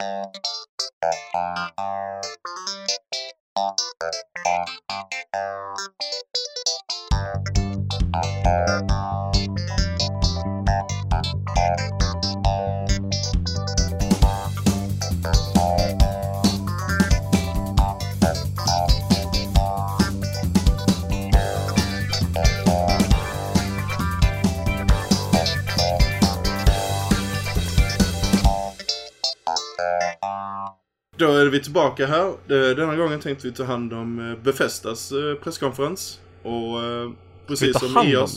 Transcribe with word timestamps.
Thank 0.00 0.36
you. 8.90 8.97
Då 31.18 31.32
är 31.32 31.46
vi 31.46 31.60
tillbaka 31.60 32.06
här. 32.06 32.26
Eh, 32.28 32.76
Denna 32.76 32.96
gången 32.96 33.20
tänkte 33.20 33.46
vi 33.46 33.54
ta 33.54 33.64
hand 33.64 33.92
om 33.92 34.30
eh, 34.30 34.38
Befestas 34.44 35.12
eh, 35.12 35.34
presskonferens. 35.34 36.20
Och 36.42 36.78
precis 37.46 37.72
ta 37.72 37.78
som 37.78 37.94
den? 37.94 38.28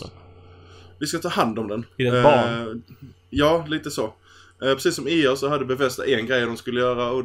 Vi 0.99 1.08
ska 1.08 1.17
ta 1.17 1.30
hand 1.30 1.59
om 1.59 1.67
den. 1.67 1.86
Det 1.98 2.08
ett 2.08 2.23
barn? 2.23 2.84
Ja, 3.30 3.66
lite 3.67 3.91
så. 3.91 4.13
Precis 4.59 4.95
som 4.95 5.08
EOS 5.08 5.39
så 5.39 5.49
hade 5.49 5.66
Befesta 5.66 6.05
en 6.05 6.25
grej 6.25 6.41
de 6.45 6.58
skulle 6.58 6.80
göra 6.80 7.09
och 7.12 7.23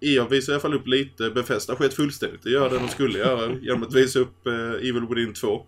EOS 0.00 0.32
visade 0.32 0.52
i 0.52 0.54
alla 0.54 0.60
fall 0.60 0.74
upp 0.74 0.86
lite. 0.86 1.30
Befesta 1.30 1.76
sket 1.76 1.94
fullständigt. 1.94 2.42
Det 2.42 2.50
gör 2.50 2.70
det 2.70 2.78
de 2.78 2.88
skulle 2.88 3.18
göra 3.18 3.54
genom 3.62 3.82
att 3.82 3.94
visa 3.94 4.18
upp 4.18 4.46
Evil 4.80 5.06
Within 5.10 5.34
2. 5.34 5.62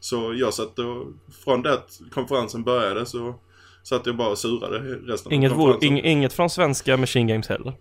Så 0.00 0.34
jag 0.36 0.54
satt 0.54 0.78
och, 0.78 1.06
från 1.44 1.62
det 1.62 1.72
att 1.72 2.00
konferensen 2.10 2.64
började 2.64 3.06
så 3.06 3.34
satt 3.82 4.06
jag 4.06 4.16
bara 4.16 4.28
och 4.28 4.38
surade 4.38 4.78
resten 4.78 5.32
Inget, 5.32 5.52
av 5.52 5.56
konferensen. 5.56 5.88
ing, 5.88 6.04
inget 6.04 6.32
från 6.32 6.50
svenska 6.50 6.96
Machine 6.96 7.26
Games 7.26 7.48
heller. 7.48 7.72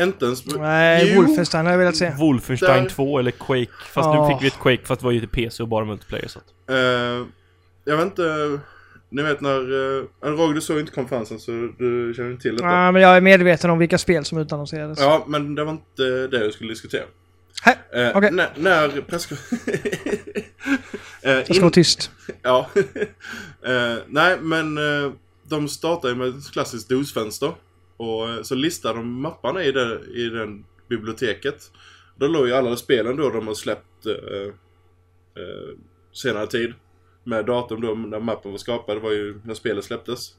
Inte 0.00 0.24
ens... 0.24 0.46
Nej, 0.46 1.12
Jo, 1.14 1.22
Wolfenstein 1.22 1.64
har 1.66 1.72
jag 1.72 1.78
velat 1.78 1.96
se. 1.96 2.10
Wolfenstein 2.18 2.82
Där- 2.84 2.90
2 2.90 3.18
eller 3.18 3.30
Quake. 3.30 3.70
Fast 3.92 4.06
Ah. 4.08 4.28
nu 4.28 4.34
fick 4.34 4.42
vi 4.42 4.46
ett 4.46 4.58
Quake 4.60 4.86
fast 4.86 5.00
det 5.00 5.04
var 5.04 5.12
ju 5.12 5.20
till 5.20 5.28
PC 5.28 5.62
och 5.62 5.68
bara 5.68 5.84
multiplayer 5.84 6.28
så 6.28 6.38
att. 6.38 6.70
Eh, 6.70 6.76
jag 7.84 7.96
vet 7.96 8.04
inte... 8.06 8.58
Ni 9.10 9.22
vet 9.22 9.40
när... 9.40 9.72
Uh, 9.72 10.04
Roger, 10.22 10.54
du 10.54 10.60
såg 10.60 10.80
inte 10.80 10.92
konferensen 10.92 11.38
så 11.40 11.50
du 11.78 12.12
känner 12.16 12.30
inte 12.30 12.42
till 12.42 12.56
detta. 12.56 12.66
Ja, 12.68 12.92
men 12.92 13.02
jag 13.02 13.16
är 13.16 13.20
medveten 13.20 13.70
om 13.70 13.78
vilka 13.78 13.98
spel 13.98 14.24
som 14.24 14.38
utannonserades. 14.38 15.00
Ja, 15.00 15.24
men 15.28 15.54
det 15.54 15.64
var 15.64 15.72
inte 15.72 16.26
det 16.26 16.44
jag 16.44 16.52
skulle 16.52 16.70
diskutera. 16.72 17.02
Hä? 17.62 17.72
Eh, 18.08 18.16
Okej. 18.16 18.30
När, 18.30 18.48
när 18.56 19.00
press... 19.00 19.28
Eh, 21.22 21.32
Jag 21.32 21.44
ska 21.44 21.54
in- 21.54 21.60
vara 21.60 21.70
tyst. 21.70 22.10
Ja. 22.42 22.70
Eh, 23.66 23.96
nej, 24.08 24.36
men 24.40 24.78
eh, 24.78 25.12
de 25.48 25.68
startar 25.68 26.08
ju 26.08 26.14
med 26.14 26.28
ett 26.28 26.50
klassiskt 26.52 26.88
DOS-fönster. 26.88 27.52
Och 27.96 28.46
så 28.46 28.54
listar 28.54 28.94
de 28.94 29.20
mapparna 29.20 29.64
i 29.64 29.72
det, 29.72 30.00
i 30.14 30.28
den 30.28 30.64
biblioteket. 30.88 31.70
Då 32.16 32.26
låg 32.26 32.46
ju 32.46 32.52
alla 32.52 32.76
spelen 32.76 33.16
då 33.16 33.30
de 33.30 33.46
har 33.46 33.54
släppt 33.54 34.06
eh, 34.06 34.46
eh, 35.42 35.78
senare 36.12 36.46
tid. 36.46 36.74
Med 37.24 37.46
datum 37.46 37.80
då 37.80 37.94
när 37.94 38.20
mappen 38.20 38.50
var 38.50 38.58
skapad, 38.58 38.96
det 38.96 39.00
var 39.00 39.12
ju 39.12 39.40
när 39.44 39.54
spelet 39.54 39.84
släpptes. 39.84 40.34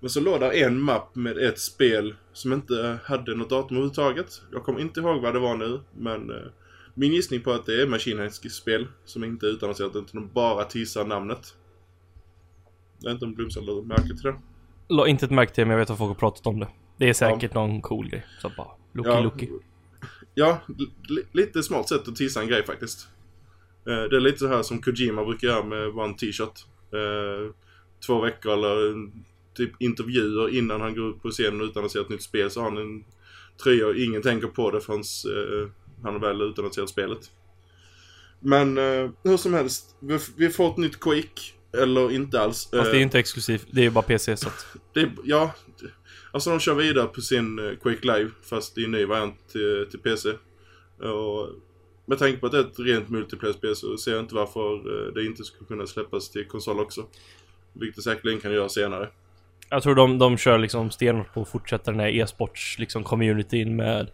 Men 0.00 0.10
så 0.10 0.20
låg 0.20 0.40
där 0.40 0.52
en 0.52 0.80
mapp 0.80 1.14
med 1.14 1.38
ett 1.38 1.58
spel 1.58 2.14
som 2.32 2.52
inte 2.52 2.98
hade 3.04 3.34
något 3.34 3.50
datum 3.50 3.76
överhuvudtaget. 3.76 4.42
Jag 4.52 4.64
kommer 4.64 4.80
inte 4.80 5.00
ihåg 5.00 5.22
vad 5.22 5.34
det 5.34 5.40
var 5.40 5.56
nu, 5.56 5.80
men 5.98 6.30
eh, 6.30 6.46
min 6.94 7.12
gissning 7.12 7.40
på 7.40 7.52
att 7.52 7.66
det 7.66 7.82
är 7.82 7.86
Machine 7.86 8.18
Heads 8.18 8.54
spel 8.54 8.86
som 9.04 9.24
inte 9.24 9.46
är 9.46 9.50
utannonserat 9.50 9.96
utan 9.96 10.06
de 10.12 10.30
bara 10.34 10.64
teasar 10.64 11.04
namnet. 11.04 11.54
Jag 12.98 13.10
vet 13.10 13.14
inte 13.14 13.24
om 13.24 13.34
Blomsson 13.34 13.66
lade 13.66 13.82
märke 13.82 14.06
till 14.06 14.22
det. 14.22 14.40
La 14.88 15.06
inte 15.06 15.24
ett 15.24 15.30
märke 15.30 15.54
till 15.54 15.64
men 15.64 15.70
jag 15.70 15.78
vet 15.78 15.90
att 15.90 15.98
folk 15.98 16.08
har 16.08 16.14
pratat 16.14 16.46
om 16.46 16.60
det. 16.60 16.68
Det 17.00 17.08
är 17.08 17.12
säkert 17.12 17.54
någon 17.54 17.80
cool 17.82 18.08
grej. 18.08 18.26
Så 18.42 18.52
bara, 18.56 18.68
looky 18.92 19.10
Ja. 19.10 19.20
looky. 19.20 19.48
Ja, 20.34 20.60
li- 21.08 21.24
lite 21.32 21.62
smart 21.62 21.88
sätt 21.88 22.08
att 22.08 22.16
teasa 22.16 22.40
en 22.42 22.48
grej 22.48 22.66
faktiskt. 22.66 23.08
Eh, 23.88 24.02
det 24.10 24.16
är 24.16 24.20
lite 24.20 24.38
så 24.38 24.48
här 24.48 24.62
som 24.62 24.82
Kojima 24.82 25.24
brukar 25.24 25.48
göra 25.48 25.64
med 25.64 25.88
One 25.88 26.14
T-shirt. 26.14 26.64
Eh, 26.92 27.54
två 28.06 28.20
veckor 28.20 28.52
eller 28.52 29.10
typ 29.56 29.72
intervjuer 29.82 30.48
innan 30.58 30.80
han 30.80 30.94
går 30.94 31.02
upp 31.02 31.22
på 31.22 31.30
scenen 31.30 31.60
utan 31.60 31.84
att 31.84 31.90
se 31.90 31.98
ett 31.98 32.08
nytt 32.08 32.22
spel 32.22 32.50
så 32.50 32.60
har 32.60 32.70
han 32.70 32.78
en 32.78 33.04
tröja 33.62 33.86
och 33.86 33.94
ingen 33.96 34.22
tänker 34.22 34.48
på 34.48 34.70
det 34.70 34.80
förrän 34.80 35.00
eh, 35.00 35.70
han 36.02 36.12
har 36.12 36.20
väl 36.20 36.40
utannonserat 36.42 36.88
spelet. 36.88 37.30
Men 38.40 38.78
eh, 38.78 39.10
hur 39.24 39.36
som 39.36 39.54
helst, 39.54 39.96
vi, 40.00 40.18
vi 40.36 40.50
får 40.50 40.70
ett 40.70 40.76
nytt 40.76 41.00
Quake. 41.00 41.40
Eller 41.72 42.12
inte 42.12 42.40
alls. 42.40 42.68
Fast 42.70 42.90
det 42.90 42.98
är 42.98 43.02
inte 43.02 43.18
exklusivt. 43.18 43.66
Det 43.70 43.80
är 43.80 43.84
ju 43.84 43.90
bara 43.90 44.02
PC 44.02 44.36
så 44.36 44.48
att. 44.48 44.66
det, 44.94 45.10
ja, 45.24 45.54
alltså 46.32 46.50
de 46.50 46.60
kör 46.60 46.74
vidare 46.74 47.06
på 47.06 47.20
sin 47.20 47.58
eh, 47.58 47.76
Quake 47.82 48.06
Live 48.06 48.30
fast 48.42 48.78
i 48.78 48.84
en 48.84 48.90
ny 48.90 49.04
variant 49.04 49.48
till, 49.52 49.86
till 49.90 50.00
PC. 50.00 50.28
Och 51.08 51.48
med 52.06 52.18
tanke 52.18 52.38
på 52.38 52.46
att 52.46 52.52
det 52.52 52.58
är 52.58 52.64
ett 52.64 52.78
rent 52.78 53.08
multiplayer-spel 53.08 53.76
så 53.76 53.96
ser 53.96 54.10
jag 54.10 54.20
inte 54.20 54.34
varför 54.34 54.74
eh, 54.74 55.12
det 55.14 55.26
inte 55.26 55.44
skulle 55.44 55.66
kunna 55.66 55.86
släppas 55.86 56.30
till 56.30 56.46
konsol 56.46 56.80
också. 56.80 57.06
Vilket 57.72 57.96
det 57.96 58.02
säkerligen 58.02 58.40
kan 58.40 58.52
göra 58.52 58.68
senare. 58.68 59.08
Jag 59.68 59.82
tror 59.82 59.94
de, 59.94 60.18
de 60.18 60.36
kör 60.36 60.58
liksom 60.58 60.90
stenhårt 60.90 61.34
på 61.34 61.42
att 61.42 61.48
fortsätta 61.48 61.90
den 61.90 62.00
här 62.00 62.08
e-sports 62.08 62.78
liksom 62.78 63.04
communityn 63.04 63.76
med 63.76 64.10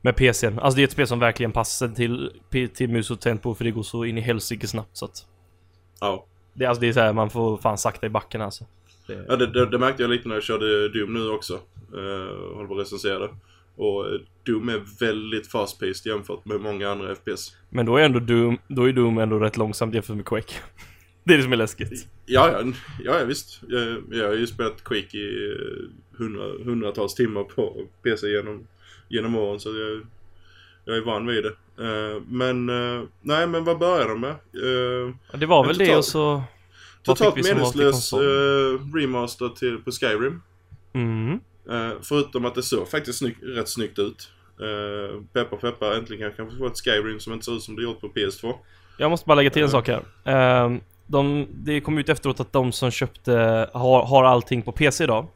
med 0.00 0.16
PCn. 0.16 0.58
Alltså 0.58 0.76
det 0.76 0.82
är 0.82 0.84
ett 0.84 0.92
spel 0.92 1.06
som 1.06 1.18
verkligen 1.18 1.52
passar 1.52 1.88
till, 1.88 2.32
till 2.74 2.88
mus 2.88 3.10
och 3.10 3.20
tempo 3.20 3.54
för 3.54 3.64
det 3.64 3.70
går 3.70 3.82
så 3.82 4.04
in 4.04 4.18
i 4.18 4.20
helsike 4.20 4.66
snabbt 4.66 4.96
så 4.96 5.04
att 5.04 5.26
Ja, 6.00 6.26
det, 6.54 6.66
alltså 6.66 6.80
det 6.80 6.88
är 6.88 6.92
så 6.92 7.00
här, 7.00 7.12
man 7.12 7.30
får 7.30 7.56
fan 7.56 7.78
sakta 7.78 8.06
i 8.06 8.10
backen 8.10 8.42
alltså. 8.42 8.64
Det, 9.08 9.24
ja 9.28 9.36
det, 9.36 9.46
det, 9.46 9.66
det 9.66 9.78
märkte 9.78 10.02
jag 10.02 10.10
lite 10.10 10.28
när 10.28 10.36
jag 10.36 10.44
körde 10.44 10.88
Doom 10.88 11.14
nu 11.14 11.30
också. 11.30 11.54
Uh, 11.94 12.54
håller 12.54 12.66
på 12.66 12.74
att 12.74 12.80
recensera 12.80 13.18
det. 13.18 13.30
Och 13.76 14.06
eh, 14.06 14.20
Doom 14.46 14.68
är 14.68 14.82
väldigt 15.00 15.52
fast-paced 15.52 16.08
jämfört 16.08 16.44
med 16.44 16.60
många 16.60 16.90
andra 16.90 17.14
FPS. 17.14 17.56
Men 17.68 17.86
då 17.86 17.96
är 17.96 18.02
ändå 18.04 18.18
Doom, 18.18 18.58
då 18.68 18.88
är 18.88 18.92
Doom 18.92 19.18
ändå 19.18 19.38
rätt 19.38 19.56
långsamt 19.56 19.94
jämfört 19.94 20.16
med 20.16 20.24
Quake. 20.24 20.54
Det 21.24 21.34
är 21.34 21.38
det 21.38 21.42
som 21.42 21.52
är 21.52 21.56
läskigt. 21.56 22.08
Ja, 22.26 22.50
ja, 22.52 22.72
ja, 23.04 23.18
ja 23.20 23.24
visst. 23.24 23.60
Jag, 23.68 24.02
jag 24.10 24.26
har 24.26 24.34
ju 24.34 24.46
spelat 24.46 24.84
Quake 24.84 25.16
i 25.16 25.52
eh, 25.52 26.18
hundra, 26.18 26.44
hundratals 26.64 27.14
timmar 27.14 27.44
på 27.44 27.86
PC 28.02 28.28
genom, 28.28 28.66
genom 29.08 29.36
åren 29.36 29.60
så 29.60 29.68
jag, 29.68 30.06
jag 30.84 30.96
är 30.96 31.00
van 31.00 31.26
vid 31.26 31.44
det. 31.44 31.54
Eh, 31.84 32.22
men, 32.28 32.68
eh, 32.68 33.02
nej 33.20 33.46
men 33.46 33.64
vad 33.64 33.78
börjar 33.78 34.08
de 34.08 34.20
med? 34.20 34.34
Uh, 34.62 35.14
Ja, 35.32 35.38
Det 35.38 35.46
var 35.46 35.66
väl 35.66 35.78
det 35.78 35.96
och 35.96 36.04
så... 36.04 36.42
totalt 37.02 37.36
meningslös 37.36 38.12
uh, 38.12 38.18
remaster 38.94 39.48
till, 39.48 39.78
på 39.78 39.90
Skyrim. 39.90 40.42
Mm. 40.92 41.40
Eh, 41.70 41.90
förutom 42.02 42.44
att 42.44 42.54
det 42.54 42.62
såg 42.62 42.88
faktiskt 42.88 43.18
snygg, 43.18 43.36
rätt 43.42 43.68
snyggt 43.68 43.98
ut. 43.98 44.30
Uh, 44.60 45.22
peppa 45.32 45.56
peppa, 45.56 45.96
äntligen 45.96 46.32
kan 46.32 46.48
vi 46.48 46.56
få 46.56 46.66
ett 46.66 46.80
Skyrim 46.84 47.20
som 47.20 47.32
inte 47.32 47.44
ser 47.44 47.56
ut 47.56 47.62
som 47.62 47.76
det 47.76 47.82
gjort 47.82 48.00
på 48.00 48.08
PS2. 48.08 48.54
Jag 48.98 49.10
måste 49.10 49.26
bara 49.26 49.34
lägga 49.34 49.50
till 49.50 49.62
en 49.62 49.70
sak 49.70 49.88
här. 49.88 50.02
Ehm, 50.24 50.80
de, 51.06 51.46
det 51.50 51.80
kom 51.80 51.98
ut 51.98 52.08
efteråt 52.08 52.40
att 52.40 52.52
de 52.52 52.72
som 52.72 52.90
köpte, 52.90 53.32
har, 53.72 54.06
har 54.06 54.24
allting 54.24 54.62
på 54.62 54.72
PC 54.72 55.04
idag. 55.04 55.26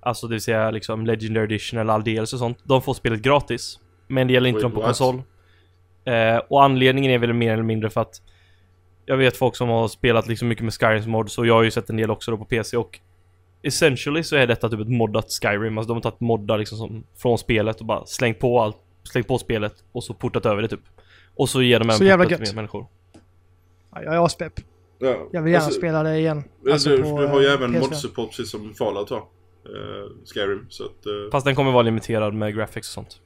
Alltså 0.00 0.26
det 0.26 0.34
vill 0.34 0.42
säga 0.42 0.70
liksom 0.70 1.06
Legendary 1.06 1.44
Edition 1.44 1.80
eller 1.80 1.92
all 1.92 2.04
DLC 2.04 2.32
och 2.32 2.38
sånt. 2.38 2.58
De 2.62 2.82
får 2.82 2.94
spelet 2.94 3.20
gratis. 3.20 3.78
Men 4.06 4.26
det 4.26 4.32
gäller 4.32 4.48
inte 4.48 4.56
Wait, 4.56 4.62
dem 4.62 4.72
på 4.72 4.80
what? 4.80 4.98
konsol. 4.98 5.22
Eh, 6.04 6.36
och 6.48 6.64
anledningen 6.64 7.10
är 7.10 7.18
väl 7.18 7.32
mer 7.32 7.52
eller 7.52 7.62
mindre 7.62 7.90
för 7.90 8.00
att 8.00 8.22
jag 9.08 9.16
vet 9.16 9.36
folk 9.36 9.56
som 9.56 9.68
har 9.68 9.88
spelat 9.88 10.26
liksom 10.28 10.48
mycket 10.48 10.64
med 10.64 10.74
Skyrims 10.74 11.06
mods 11.06 11.38
och 11.38 11.46
jag 11.46 11.54
har 11.54 11.62
ju 11.62 11.70
sett 11.70 11.90
en 11.90 11.96
del 11.96 12.10
också 12.10 12.30
då 12.30 12.36
på 12.36 12.44
PC 12.44 12.76
och 12.76 13.00
Essentially 13.62 14.22
så 14.22 14.36
är 14.36 14.46
detta 14.46 14.68
typ 14.68 14.80
ett 14.80 14.88
moddat 14.88 15.26
Skyrim, 15.42 15.78
alltså 15.78 15.88
de 15.88 15.94
har 15.96 16.00
tagit 16.02 16.20
moddar 16.20 16.58
liksom 16.58 16.78
som, 16.78 17.04
från 17.16 17.38
spelet 17.38 17.80
och 17.80 17.86
bara 17.86 18.06
slängt 18.06 18.38
på 18.38 18.60
allt, 18.60 18.76
slängt 19.02 19.28
på 19.28 19.38
spelet 19.38 19.74
och 19.92 20.04
så 20.04 20.14
portat 20.14 20.46
över 20.46 20.62
det 20.62 20.68
typ. 20.68 20.80
Och 21.36 21.48
så 21.48 21.62
ger 21.62 21.78
de 21.78 21.90
en 21.90 21.96
Så 21.96 22.04
jävla 22.04 22.24
portat 22.24 22.38
till 22.38 22.46
gött. 22.46 22.54
mer 22.54 22.62
människor. 22.62 22.86
Ja, 23.94 24.02
jag 24.02 24.14
är 24.14 24.24
aspepp. 24.24 24.52
Ja, 24.98 25.28
Jag 25.32 25.42
vill 25.42 25.52
gärna 25.52 25.64
alltså, 25.64 25.78
spela 25.80 26.02
det 26.02 26.18
igen. 26.18 26.44
du, 26.64 26.72
Alltså 26.72 26.90
du, 26.90 27.02
på, 27.02 27.20
du 27.20 27.26
har 27.26 27.40
ju 27.40 27.46
eh, 27.46 27.52
även 27.52 27.74
PS4. 27.74 27.80
mod-support 27.80 28.28
precis 28.28 28.50
som 28.50 28.74
Fallout 28.74 29.10
har. 29.10 29.18
eh, 29.18 29.22
Skyrim, 30.34 30.66
så 30.68 30.84
att... 30.84 31.06
eh, 31.06 31.12
Fast 31.32 31.46
den 31.46 31.54
kommer 31.54 31.72
vara 31.72 31.82
limiterad 31.82 32.34
med 32.34 32.54
graphics 32.54 32.88
och 32.88 32.92
sånt. 32.94 33.20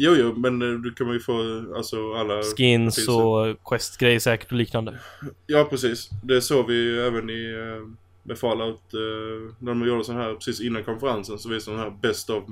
Jo, 0.00 0.14
jo, 0.14 0.34
men 0.36 0.62
eh, 0.62 0.78
du 0.80 0.94
kommer 0.94 1.12
ju 1.12 1.20
få 1.20 1.64
alltså 1.76 2.12
alla... 2.12 2.42
Skins 2.42 3.08
och 3.08 3.64
quest-grejer 3.64 4.18
säkert 4.20 4.52
och 4.52 4.58
liknande. 4.58 4.98
Ja, 5.46 5.64
precis. 5.70 6.10
Det 6.22 6.40
såg 6.42 6.66
vi 6.66 6.74
ju 6.74 7.00
även 7.00 7.30
i... 7.30 7.52
eh, 7.52 7.88
Med 8.22 8.38
Fallout, 8.38 8.94
eh, 8.94 9.54
när 9.58 9.74
de 9.74 9.86
gjorde 9.86 10.04
sån 10.04 10.16
här 10.16 10.34
precis 10.34 10.60
innan 10.60 10.84
konferensen 10.84 11.38
så 11.38 11.48
visade 11.48 11.76
de 11.76 11.82
den 11.82 11.92
här 11.92 11.98
Best 12.00 12.30
of 12.30 12.44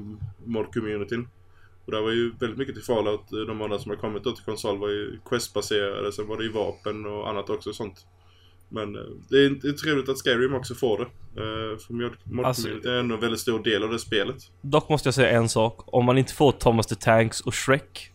Mod-communityn. 0.45 1.27
Och 1.85 1.93
där 1.93 2.01
var 2.03 2.11
ju 2.11 2.33
väldigt 2.41 2.59
mycket 2.59 2.75
till 2.75 2.85
Fallout, 2.85 3.33
eh, 3.33 3.39
de 3.39 3.57
moddar 3.57 3.79
som 3.79 3.91
har 3.91 3.97
kommit 3.97 4.25
då 4.25 4.33
till 4.33 4.45
konsol 4.45 4.79
var 4.79 4.89
ju 4.89 5.19
questbaserade, 5.29 6.13
sen 6.13 6.27
var 6.27 6.37
det 6.37 6.45
ju 6.45 6.53
vapen 6.53 7.07
och 7.07 7.29
annat 7.31 7.51
också 7.51 7.73
sånt. 7.73 8.07
Men 8.69 8.97
eh, 8.97 9.03
det 9.29 9.37
är, 9.45 9.51
det 9.51 9.69
är 9.69 9.73
trevligt 9.73 10.09
att 10.09 10.23
Skyrim 10.23 10.55
också 10.55 10.75
får 10.75 10.99
det. 10.99 11.05
Eh, 11.43 11.79
För 11.79 11.93
mod- 11.93 12.45
Alltså- 12.45 12.69
är 12.69 12.99
ändå 12.99 13.15
en 13.15 13.21
väldigt 13.21 13.41
stor 13.41 13.63
del 13.65 13.83
av 13.83 13.91
det 13.91 13.99
spelet. 13.99 14.37
Dock 14.61 14.89
måste 14.89 15.07
jag 15.07 15.15
säga 15.15 15.31
en 15.31 15.49
sak. 15.49 15.81
Om 15.87 16.05
man 16.05 16.19
inte 16.19 16.35
får 16.35 16.53
Thomas 16.53 16.87
the 16.87 16.95
Tanks 16.95 17.41
och 17.41 17.55
Shrek 17.55 18.11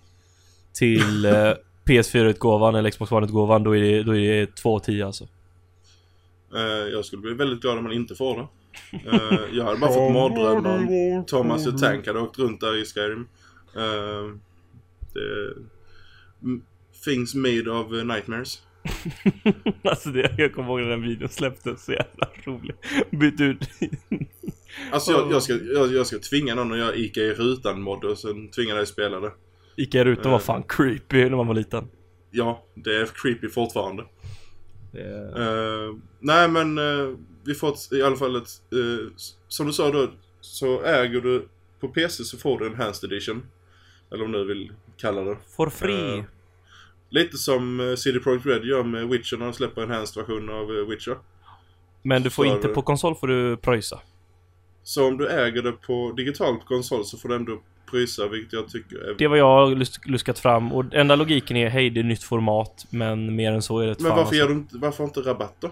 till 0.73 1.25
eh, 1.25 1.53
PS4-utgåvan 1.85 2.75
eller 2.75 2.89
Xbox 2.89 3.11
One-utgåvan, 3.11 3.63
då 3.63 3.75
är 3.77 3.81
det, 3.81 4.03
då 4.03 4.15
är 4.15 4.39
det 4.39 4.55
2 4.55 4.75
av 4.75 4.79
10 4.79 5.05
alltså. 5.05 5.27
Jag 6.91 7.05
skulle 7.05 7.21
bli 7.21 7.33
väldigt 7.33 7.61
glad 7.61 7.77
om 7.77 7.83
man 7.83 7.93
inte 7.93 8.15
får 8.15 8.37
det. 8.37 8.47
Jag 9.51 9.65
hade 9.65 9.77
bara 9.79 9.93
fått 9.93 10.13
mardrömmar 10.13 10.77
om 10.77 11.25
Thomas 11.27 11.63
the 11.63 11.71
Tank 11.71 12.07
hade 12.07 12.19
åkt 12.19 12.39
runt 12.39 12.61
där 12.61 12.81
i 12.81 12.85
Skyrim. 12.85 13.27
Det... 15.13 15.53
Things 17.05 17.35
made 17.35 17.71
of 17.71 17.91
nightmares. 17.91 18.61
alltså 19.83 20.09
det, 20.09 20.35
jag 20.37 20.53
kommer 20.53 20.69
ihåg 20.69 20.81
när 20.81 20.89
den 20.89 21.01
videon 21.01 21.29
släpptes, 21.29 21.85
så 21.85 21.91
jävla 21.91 22.29
rolig. 22.45 22.75
Byt 23.11 23.41
ut. 23.41 23.69
Alltså 24.91 25.11
jag, 25.11 25.31
jag, 25.31 25.43
ska, 25.43 25.53
jag, 25.53 25.93
jag 25.93 26.07
ska 26.07 26.19
tvinga 26.19 26.55
någon 26.55 26.71
att 26.71 26.77
göra 26.77 26.95
Ica 26.95 27.21
i 27.21 27.33
rutan-mod 27.33 28.03
och 28.03 28.17
sen 28.17 28.47
tvinga 28.47 28.73
dig 28.73 28.83
att 28.83 28.87
spela 28.87 29.19
det. 29.19 29.31
Ica 29.75 30.03
rutan 30.03 30.31
var 30.31 30.39
fan 30.39 30.63
creepy 30.63 31.29
när 31.29 31.37
man 31.37 31.47
var 31.47 31.53
liten. 31.53 31.87
Ja, 32.31 32.65
det 32.75 32.95
är 32.95 33.05
creepy 33.05 33.49
fortfarande. 33.49 34.03
Det... 34.91 35.33
Eh, 35.37 35.95
nej 36.19 36.47
men 36.49 36.77
uh, 36.77 37.17
vi 37.45 37.53
får 37.53 37.69
ett, 37.69 37.93
i 37.93 38.03
alla 38.03 38.15
fall 38.15 38.35
ett, 38.35 38.49
eh, 38.71 39.11
som 39.47 39.67
du 39.67 39.73
sa 39.73 39.91
då, 39.91 40.07
så 40.41 40.83
äger 40.83 41.21
du 41.21 41.47
på 41.79 41.87
PC 41.87 42.23
så 42.23 42.37
får 42.37 42.59
du 42.59 42.65
en 42.65 42.71
Enhanced 42.71 43.11
Edition. 43.11 43.43
Eller 44.11 44.25
om 44.25 44.31
du 44.31 44.45
vill 44.45 44.71
kalla 44.97 45.21
det. 45.21 45.37
For 45.57 45.69
free. 45.69 46.23
Eh, 47.11 47.23
Lite 47.23 47.37
som 47.37 47.79
uh, 47.79 47.95
CD 47.95 48.19
Projekt 48.19 48.45
Red 48.45 48.65
gör 48.65 48.83
med 48.83 49.07
Witcher 49.07 49.37
när 49.37 49.45
de 49.45 49.53
släpper 49.53 49.81
en 49.81 49.89
enhanced 49.91 50.21
version 50.21 50.49
av 50.49 50.77
eh, 50.77 50.85
Witcher. 50.89 51.17
Men 52.01 52.23
du 52.23 52.29
får 52.29 52.43
för- 52.45 52.51
inte 52.55 52.67
på 52.67 52.81
konsol 52.81 53.15
får 53.15 53.27
du 53.27 53.57
pröjsa. 53.57 53.99
Så 54.83 55.07
om 55.07 55.17
du 55.17 55.27
äger 55.27 55.61
det 55.61 55.71
på 55.71 56.13
digitalt 56.17 56.65
konsol 56.65 57.05
så 57.05 57.17
får 57.17 57.29
du 57.29 57.35
ändå 57.35 57.61
pröjsa 57.91 58.27
vilket 58.27 58.53
jag 58.53 58.69
tycker 58.69 58.97
är... 58.97 59.15
Det 59.17 59.27
var 59.27 59.37
jag 59.37 59.45
har 59.45 59.75
lus- 59.75 59.99
luskat 60.05 60.39
fram 60.39 60.71
och 60.73 60.85
enda 60.93 61.15
logiken 61.15 61.57
är 61.57 61.69
hej 61.69 61.89
det 61.89 61.99
är 61.99 62.03
nytt 62.03 62.23
format 62.23 62.85
men 62.89 63.35
mer 63.35 63.51
än 63.51 63.61
så 63.61 63.79
är 63.79 63.87
det 63.87 63.99
men 63.99 64.09
varför, 64.09 64.21
alltså. 64.21 64.35
gör 64.35 64.47
du 64.47 64.53
inte, 64.53 64.77
varför 64.77 65.03
inte 65.03 65.19
rabatt 65.21 65.55
då? 65.59 65.71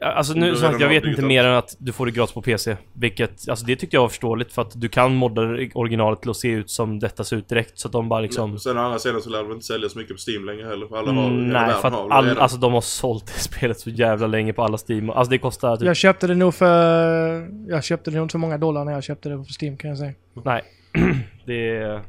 Ja, 0.00 0.06
Alltså 0.12 0.32
nu, 0.34 0.50
som 0.50 0.60
sagt, 0.60 0.64
redan 0.64 0.80
jag 0.80 0.88
har 0.88 0.94
vet 0.94 1.04
inte 1.04 1.22
mer 1.22 1.44
än 1.44 1.54
att 1.54 1.76
du 1.78 1.92
får 1.92 2.06
det 2.06 2.12
gratis 2.12 2.34
på 2.34 2.42
PC. 2.42 2.76
Vilket, 2.92 3.48
alltså 3.48 3.66
det 3.66 3.76
tyckte 3.76 3.96
jag 3.96 4.00
var 4.00 4.08
förståeligt 4.08 4.52
för 4.52 4.62
att 4.62 4.80
du 4.80 4.88
kan 4.88 5.14
modda 5.14 5.42
originalet 5.74 6.20
till 6.20 6.30
att 6.30 6.36
se 6.36 6.48
ut 6.48 6.70
som 6.70 6.98
detta 6.98 7.24
ser 7.24 7.36
ut 7.36 7.48
direkt. 7.48 7.78
Så 7.78 7.88
att 7.88 7.92
de 7.92 8.08
bara 8.08 8.20
liksom... 8.20 8.58
Sen 8.58 8.78
å 8.78 8.80
andra 8.80 8.98
sidan 8.98 9.22
så 9.22 9.30
lär 9.30 9.44
det 9.44 9.52
inte 9.52 9.66
sälja 9.66 9.88
så 9.88 9.98
mycket 9.98 10.16
på 10.16 10.30
Steam 10.30 10.44
längre 10.44 10.66
heller. 10.66 10.86
För 10.86 10.96
alla 10.96 11.12
har, 11.12 11.28
Mm, 11.28 11.48
nej, 11.48 11.74
för 11.74 11.90
har 11.90 12.02
att 12.02 12.08
det 12.08 12.14
all, 12.14 12.38
alltså 12.38 12.58
de 12.58 12.72
har 12.72 12.80
sålt 12.80 13.26
det 13.26 13.32
spelet 13.40 13.80
så 13.80 13.90
jävla 13.90 14.26
länge 14.26 14.52
på 14.52 14.62
alla 14.62 14.78
Steam. 14.88 15.10
Alltså 15.10 15.30
det 15.30 15.38
kostar 15.38 15.76
typ... 15.76 15.86
Jag 15.86 15.96
köpte 15.96 16.26
det 16.26 16.34
nog 16.34 16.54
för... 16.54 17.48
Jag 17.68 17.84
köpte 17.84 18.10
det 18.10 18.16
nog 18.16 18.24
inte 18.24 18.32
för 18.32 18.38
många 18.38 18.58
dollar 18.58 18.84
när 18.84 18.92
jag 18.92 19.04
köpte 19.04 19.28
det 19.28 19.36
på 19.36 19.44
Steam 19.60 19.76
kan 19.76 19.90
jag 19.90 19.98
säga. 19.98 20.12
Nej. 20.44 20.62
det 21.46 21.68
är... 21.76 22.02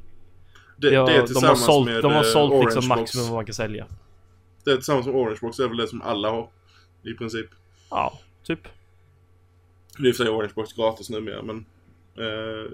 det, 0.78 0.90
ja, 0.90 1.06
det 1.06 1.16
är 1.16 1.42
de 1.42 1.48
har 1.48 1.56
sålt, 1.56 1.90
med 1.90 2.02
de 2.02 2.12
har 2.12 2.20
eh, 2.20 2.24
sålt 2.24 2.66
liksom 2.66 2.88
maximum 2.88 3.26
vad 3.28 3.36
man 3.36 3.46
kan 3.46 3.56
sälja. 3.56 3.86
Det 4.66 4.72
är 4.72 4.76
tillsammans 4.76 5.06
med 5.06 5.16
Orange 5.16 5.38
Box, 5.42 5.58
det 5.58 5.64
är 5.64 5.68
väl 5.68 5.78
det 5.78 5.88
som 5.88 6.02
alla 6.02 6.30
har. 6.30 6.50
I 7.04 7.14
princip. 7.14 7.46
Ja, 7.90 8.20
typ. 8.44 8.68
Det 9.98 10.04
är 10.04 10.08
i 10.08 10.12
och 10.12 10.16
för 10.16 10.24
sig 10.24 10.34
Orange 10.34 10.54
Box 10.56 10.74
gratis 10.74 11.10
numera 11.10 11.42
men... 11.42 11.66
Uh, 12.20 12.72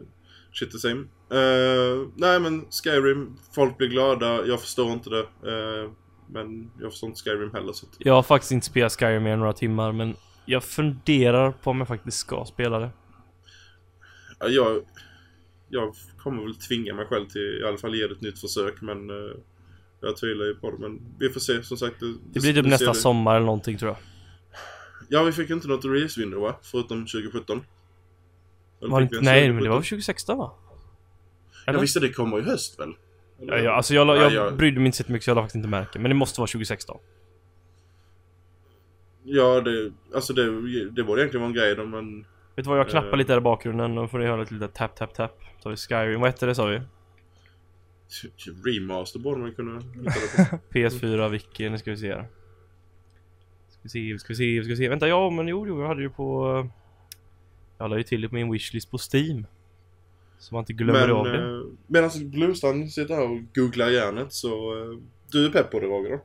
shit 0.53 0.71
the 0.71 0.77
same. 0.77 1.01
Eh, 1.29 2.07
nej 2.15 2.39
men 2.39 2.65
Skyrim, 2.83 3.38
folk 3.56 3.77
blir 3.77 3.88
glada, 3.88 4.45
jag 4.45 4.62
förstår 4.62 4.91
inte 4.91 5.09
det. 5.09 5.19
Eh, 5.19 5.91
men 6.27 6.71
jag 6.81 6.91
förstår 6.91 7.09
inte 7.09 7.21
Skyrim 7.21 7.51
heller 7.53 7.73
så 7.73 7.85
att, 7.85 7.95
Jag 7.97 8.13
har 8.13 8.23
faktiskt 8.23 8.51
inte 8.51 8.65
spelat 8.65 9.00
Skyrim 9.00 9.23
mer 9.23 9.31
än 9.31 9.39
några 9.39 9.53
timmar 9.53 9.91
men 9.91 10.15
jag 10.45 10.63
funderar 10.63 11.51
på 11.51 11.69
om 11.69 11.77
jag 11.77 11.88
faktiskt 11.88 12.17
ska 12.17 12.45
spela 12.45 12.79
det. 12.79 12.89
ja, 14.39 14.47
jag, 14.47 14.81
jag 15.69 15.95
kommer 16.17 16.44
väl 16.44 16.56
tvinga 16.56 16.94
mig 16.94 17.06
själv 17.06 17.25
till 17.25 17.59
i 17.63 17.67
alla 17.67 17.77
fall 17.77 17.95
ge 17.95 18.07
det 18.07 18.13
ett 18.13 18.21
nytt 18.21 18.41
försök 18.41 18.81
men... 18.81 19.09
eh, 19.09 19.35
jag 20.01 20.17
tvivlar 20.17 20.45
ju 20.45 20.56
på 20.56 20.71
det 20.71 20.77
men 20.77 21.01
vi 21.19 21.29
får 21.29 21.39
se 21.39 21.63
som 21.63 21.77
sagt. 21.77 21.95
Det 22.33 22.39
blir 22.39 22.53
typ 22.53 22.65
nästa 22.65 22.94
sommar 22.94 23.35
eller 23.35 23.45
någonting 23.45 23.77
tror 23.77 23.91
jag. 23.91 23.97
Ja 25.09 25.23
vi 25.23 25.31
fick 25.31 25.49
inte 25.49 25.67
något 25.67 25.85
release 25.85 26.19
window 26.21 26.41
va? 26.41 26.55
Förutom 26.61 27.05
2017. 27.05 27.61
Eller 28.81 28.91
Var 28.91 28.99
det 28.99 29.03
inte, 29.03 29.21
nej, 29.21 29.41
men 29.51 29.63
det 29.63 29.69
2017? 29.69 29.69
var 29.69 29.75
väl 29.77 29.83
2016 29.83 30.37
va? 30.37 30.51
Ja 31.65 31.71
Eller? 31.71 31.79
visst 31.81 31.97
är 31.97 32.01
det 32.01 32.09
kommer 32.13 32.39
i 32.39 32.41
höst 32.41 32.79
väl? 32.79 32.93
Eller? 33.41 33.57
Ja, 33.57 33.63
ja, 33.63 33.71
alltså 33.71 33.93
jag, 33.93 34.07
la- 34.07 34.15
Ja, 34.15 34.21
jag 34.23 34.33
jag- 34.33 34.57
brydde 34.57 34.79
mig 34.79 34.85
inte 34.85 34.97
så 34.97 35.11
mycket 35.11 35.23
så 35.23 35.29
jag 35.29 35.35
la 35.35 35.41
faktiskt 35.41 35.55
inte 35.55 35.67
märke. 35.67 35.99
Men 35.99 36.09
det 36.09 36.15
måste 36.15 36.39
vara 36.41 36.47
2016. 36.47 36.97
Ja, 39.23 39.61
det, 39.61 39.91
alltså 40.15 40.33
det, 40.33 40.43
det 40.89 41.03
borde 41.03 41.21
egentligen 41.21 41.41
vara 41.41 41.49
en 41.49 41.53
grej 41.55 41.75
då, 41.75 41.85
men... 41.85 42.21
Vet 42.55 42.65
du 42.65 42.69
vad, 42.69 42.79
jag 42.79 42.89
knappar 42.89 43.09
Eh. 43.13 43.17
lite 43.17 43.31
där 43.33 43.37
i 43.37 43.41
bakgrunden 43.41 43.97
och 43.97 44.11
får 44.11 44.19
ni 44.19 44.25
höra 44.25 44.37
lite 44.39 44.53
litet 44.53 44.73
tap 44.73 44.95
tap 44.95 45.13
tap. 45.13 45.41
Så 45.59 45.69
har 45.69 45.71
vi 45.71 45.77
Skyrim, 45.77 46.21
vad 46.21 46.29
hette 46.29 46.45
det 46.45 46.55
sa 46.55 46.65
vi? 46.65 46.81
Remaster 48.65 49.19
borde 49.19 49.41
man 49.41 49.53
kunna 49.53 49.79
hitta 49.79 50.03
det 50.03 50.49
på. 50.49 50.57
PS4 50.79 51.29
Wiki, 51.29 51.69
nu 51.69 51.77
ska 51.77 51.91
vi 51.91 51.97
se 51.97 52.13
här. 52.13 52.27
Ska 53.87 53.99
vi 53.99 54.11
se, 54.13 54.19
ska 54.19 54.33
vi 54.33 54.35
se, 54.35 54.63
ska 54.63 54.69
vi 54.69 54.75
se. 54.77 54.89
Vänta, 54.89 55.07
ja 55.07 55.29
men 55.29 55.47
jo, 55.47 55.67
jo 55.67 55.81
jag 55.81 55.87
hade 55.87 56.01
ju 56.01 56.09
på... 56.09 56.57
eh, 56.59 56.71
Jag 57.77 57.89
la 57.89 57.97
ju 57.97 58.03
till 58.03 58.21
det 58.21 58.29
på 58.29 58.35
min 58.35 58.51
wishlist 58.51 58.91
på 58.91 58.97
Steam. 59.13 59.45
Så 60.39 60.55
man 60.55 60.61
inte 60.61 60.73
glömmer 60.73 61.09
av 61.09 61.25
det. 61.25 61.31
Men 61.31 61.59
eh, 61.59 61.65
medan 61.87 62.09
Bluestan 62.31 62.89
sitter 62.89 63.15
här 63.15 63.23
och 63.31 63.39
googlar 63.55 63.89
järnet 63.89 64.33
så... 64.33 64.47
Eh, 64.47 64.99
du 65.31 65.45
är 65.45 65.49
pepp 65.49 65.71
på 65.71 65.79
det 65.79 65.85
Roger 65.85 66.09
då? 66.11 66.19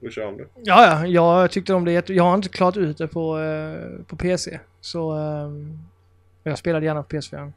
Vi 0.00 0.10
kör 0.10 0.26
om 0.26 0.36
det. 0.36 0.46
Ja, 0.64 1.06
ja, 1.06 1.06
jag 1.06 1.50
tyckte 1.50 1.74
om 1.74 1.84
det 1.84 1.92
jätte... 1.92 2.14
Jag 2.14 2.24
har 2.24 2.34
inte 2.34 2.48
klarat 2.48 2.76
ut 2.76 2.98
det 2.98 3.08
på, 3.08 3.38
eh, 3.38 4.02
på 4.06 4.16
PC. 4.16 4.60
Så... 4.80 5.14
jag 6.42 6.58
spelade 6.58 6.86
gärna 6.86 7.02
på 7.02 7.16
PS4. 7.16 7.52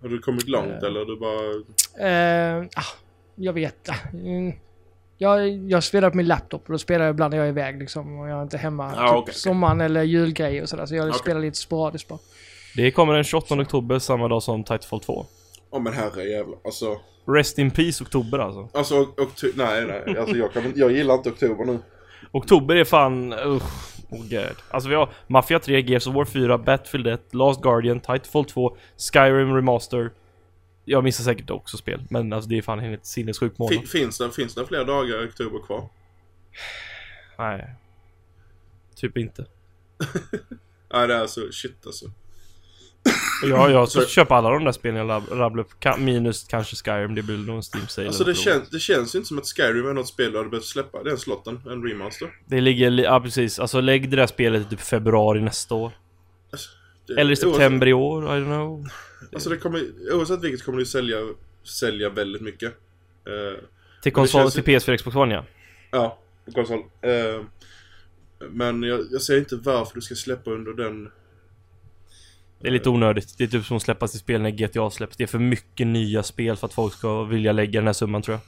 Har 0.00 0.08
du 0.08 0.18
kommit 0.18 0.48
långt 0.48 0.82
eller 0.82 1.04
du 1.04 1.16
bara... 1.16 2.68
Ah, 2.76 2.96
jag 3.34 3.52
vet. 3.52 3.88
Mm, 4.12 4.52
jag, 5.18 5.48
jag 5.70 5.84
spelar 5.84 6.10
på 6.10 6.16
min 6.16 6.26
laptop 6.26 6.62
och 6.66 6.72
då 6.72 6.78
spelar 6.78 7.04
jag 7.04 7.12
ibland 7.12 7.30
när 7.30 7.38
jag 7.38 7.46
är 7.46 7.50
iväg 7.50 7.78
liksom. 7.78 8.18
Och 8.18 8.28
jag 8.28 8.38
är 8.38 8.42
inte 8.42 8.58
hemma. 8.58 8.92
Ja, 8.96 9.08
typ 9.08 9.16
okej. 9.16 9.34
sommaren 9.34 9.80
eller 9.80 10.02
julgrejer 10.02 10.62
och 10.62 10.68
sådär. 10.68 10.86
Så 10.86 10.94
jag 10.94 11.08
Okej. 11.08 11.18
spelar 11.18 11.40
lite 11.40 11.58
sporadiskt 11.58 12.08
bara. 12.08 12.18
Det 12.76 12.90
kommer 12.90 13.14
den 13.14 13.24
28 13.24 13.54
oktober, 13.54 13.98
samma 13.98 14.28
dag 14.28 14.42
som 14.42 14.64
Titanfall 14.64 15.00
2. 15.00 15.26
Åh 15.70 15.82
men 15.82 15.92
herre 15.92 16.24
jävlar. 16.24 16.58
Alltså... 16.64 16.96
Rest 17.26 17.58
in 17.58 17.70
Peace 17.70 18.04
oktober 18.04 18.38
alltså. 18.38 18.68
Alltså 18.78 19.00
oktober... 19.00 19.52
Nej 19.54 19.86
nej. 19.86 20.18
Alltså 20.18 20.36
jag, 20.36 20.52
kan, 20.52 20.72
jag 20.76 20.92
gillar 20.92 21.14
inte 21.14 21.28
oktober 21.28 21.64
nu. 21.64 21.78
Oktober 22.32 22.76
är 22.76 22.84
fan... 22.84 23.32
Usch. 23.32 23.62
Oh 24.10 24.20
god. 24.30 24.56
Alltså 24.70 24.88
vi 24.88 24.94
har 24.94 25.08
Mafia 25.26 25.58
3, 25.58 25.80
Gears 25.80 26.06
of 26.06 26.14
War 26.14 26.24
4, 26.24 26.58
Battlefield 26.58 27.06
1, 27.06 27.34
Last 27.34 27.62
Guardian, 27.62 28.00
Titanfall 28.00 28.44
2, 28.44 28.76
Skyrim 29.12 29.54
Remaster. 29.54 30.10
Jag 30.84 31.04
missar 31.04 31.24
säkert 31.24 31.50
också 31.50 31.76
spel, 31.76 32.04
men 32.10 32.32
alltså 32.32 32.48
det 32.50 32.58
är 32.58 32.62
fan 32.62 32.78
en 32.78 32.84
helt 32.84 33.06
sinnessjuk 33.06 33.58
månad. 33.58 33.74
Fin, 33.74 33.86
finns, 33.86 34.18
det, 34.18 34.30
finns 34.30 34.54
det 34.54 34.66
fler 34.66 34.84
dagar 34.84 35.24
i 35.24 35.28
oktober 35.28 35.58
kvar? 35.66 35.88
Nej. 37.38 37.74
Typ 38.96 39.16
inte. 39.16 39.46
Nej 40.94 41.08
det 41.08 41.14
är 41.14 41.20
alltså 41.20 41.40
shit 41.52 41.86
alltså. 41.86 42.06
Och 43.42 43.48
Jag, 43.70 43.88
Så- 43.88 44.06
köpa 44.06 44.34
alla 44.34 44.50
de 44.50 44.64
där 44.64 44.72
spelen 44.72 45.08
jag 45.08 45.22
rabblade 45.30 45.60
upp. 45.60 45.72
Ka- 45.80 45.98
Minus 45.98 46.44
kanske 46.44 46.76
Skyrim, 46.76 47.14
det 47.14 47.22
blir 47.22 47.36
nog 47.36 47.56
en 47.56 47.62
Steam 47.62 47.88
sale. 47.88 48.06
Alltså 48.06 48.24
det, 48.24 48.34
känns, 48.34 48.70
det 48.70 48.78
känns 48.78 49.14
ju 49.14 49.18
inte 49.18 49.28
som 49.28 49.38
att 49.38 49.46
Skyrim 49.46 49.86
är 49.88 49.92
något 49.92 50.08
spel 50.08 50.32
du 50.32 50.38
hade 50.38 50.50
behövt 50.50 50.64
släppa 50.64 51.02
den 51.02 51.18
slotten, 51.18 51.60
en 51.66 51.82
remaster. 51.82 52.28
Det 52.46 52.60
ligger, 52.60 52.90
li- 52.90 53.02
ja 53.02 53.20
precis. 53.20 53.58
Alltså 53.58 53.80
lägg 53.80 54.10
det 54.10 54.16
där 54.16 54.26
spelet 54.26 54.62
i 54.66 54.70
typ 54.70 54.80
februari 54.80 55.40
nästa 55.40 55.74
år. 55.74 55.92
Det, 57.06 57.12
Eller 57.12 57.30
i 57.30 57.34
oavsett- 57.34 57.50
september 57.50 57.86
i 57.86 57.92
år, 57.92 58.22
I 58.24 58.26
don't 58.40 58.44
know. 58.44 58.88
Alltså 59.34 59.50
det 59.50 59.56
kommer, 59.56 59.82
oavsett 60.12 60.44
vilket 60.44 60.64
kommer 60.64 60.78
du 60.78 60.84
sälja, 60.86 61.16
sälja 61.62 62.10
väldigt 62.10 62.42
mycket. 62.42 62.72
Eh, 63.26 63.64
Till 64.02 64.12
konsol, 64.12 64.50
till 64.50 64.62
PS4 64.62 64.96
Xbox 64.96 65.16
One 65.16 65.34
ja. 65.34 65.44
ja, 65.90 66.18
på 66.44 66.52
konsol. 66.52 66.78
Eh, 67.02 67.44
men 68.50 68.82
jag, 68.82 69.00
jag 69.10 69.22
ser 69.22 69.38
inte 69.38 69.56
varför 69.56 69.94
du 69.94 70.00
ska 70.00 70.14
släppa 70.14 70.50
under 70.50 70.72
den... 70.72 71.10
Det 72.60 72.68
är 72.68 72.72
lite 72.72 72.88
onödigt. 72.88 73.34
Det 73.38 73.44
är 73.44 73.48
typ 73.48 73.64
som 73.64 73.76
att 73.76 73.82
släppa 73.82 74.08
till 74.08 74.18
spel 74.18 74.42
när 74.42 74.50
GTA 74.50 74.90
släpps. 74.90 75.16
Det 75.16 75.22
är 75.24 75.28
för 75.28 75.38
mycket 75.38 75.86
nya 75.86 76.22
spel 76.22 76.56
för 76.56 76.66
att 76.66 76.74
folk 76.74 76.94
ska 76.94 77.22
vilja 77.24 77.52
lägga 77.52 77.80
den 77.80 77.86
här 77.86 77.92
summan 77.92 78.22
tror 78.22 78.32
jag. 78.34 78.40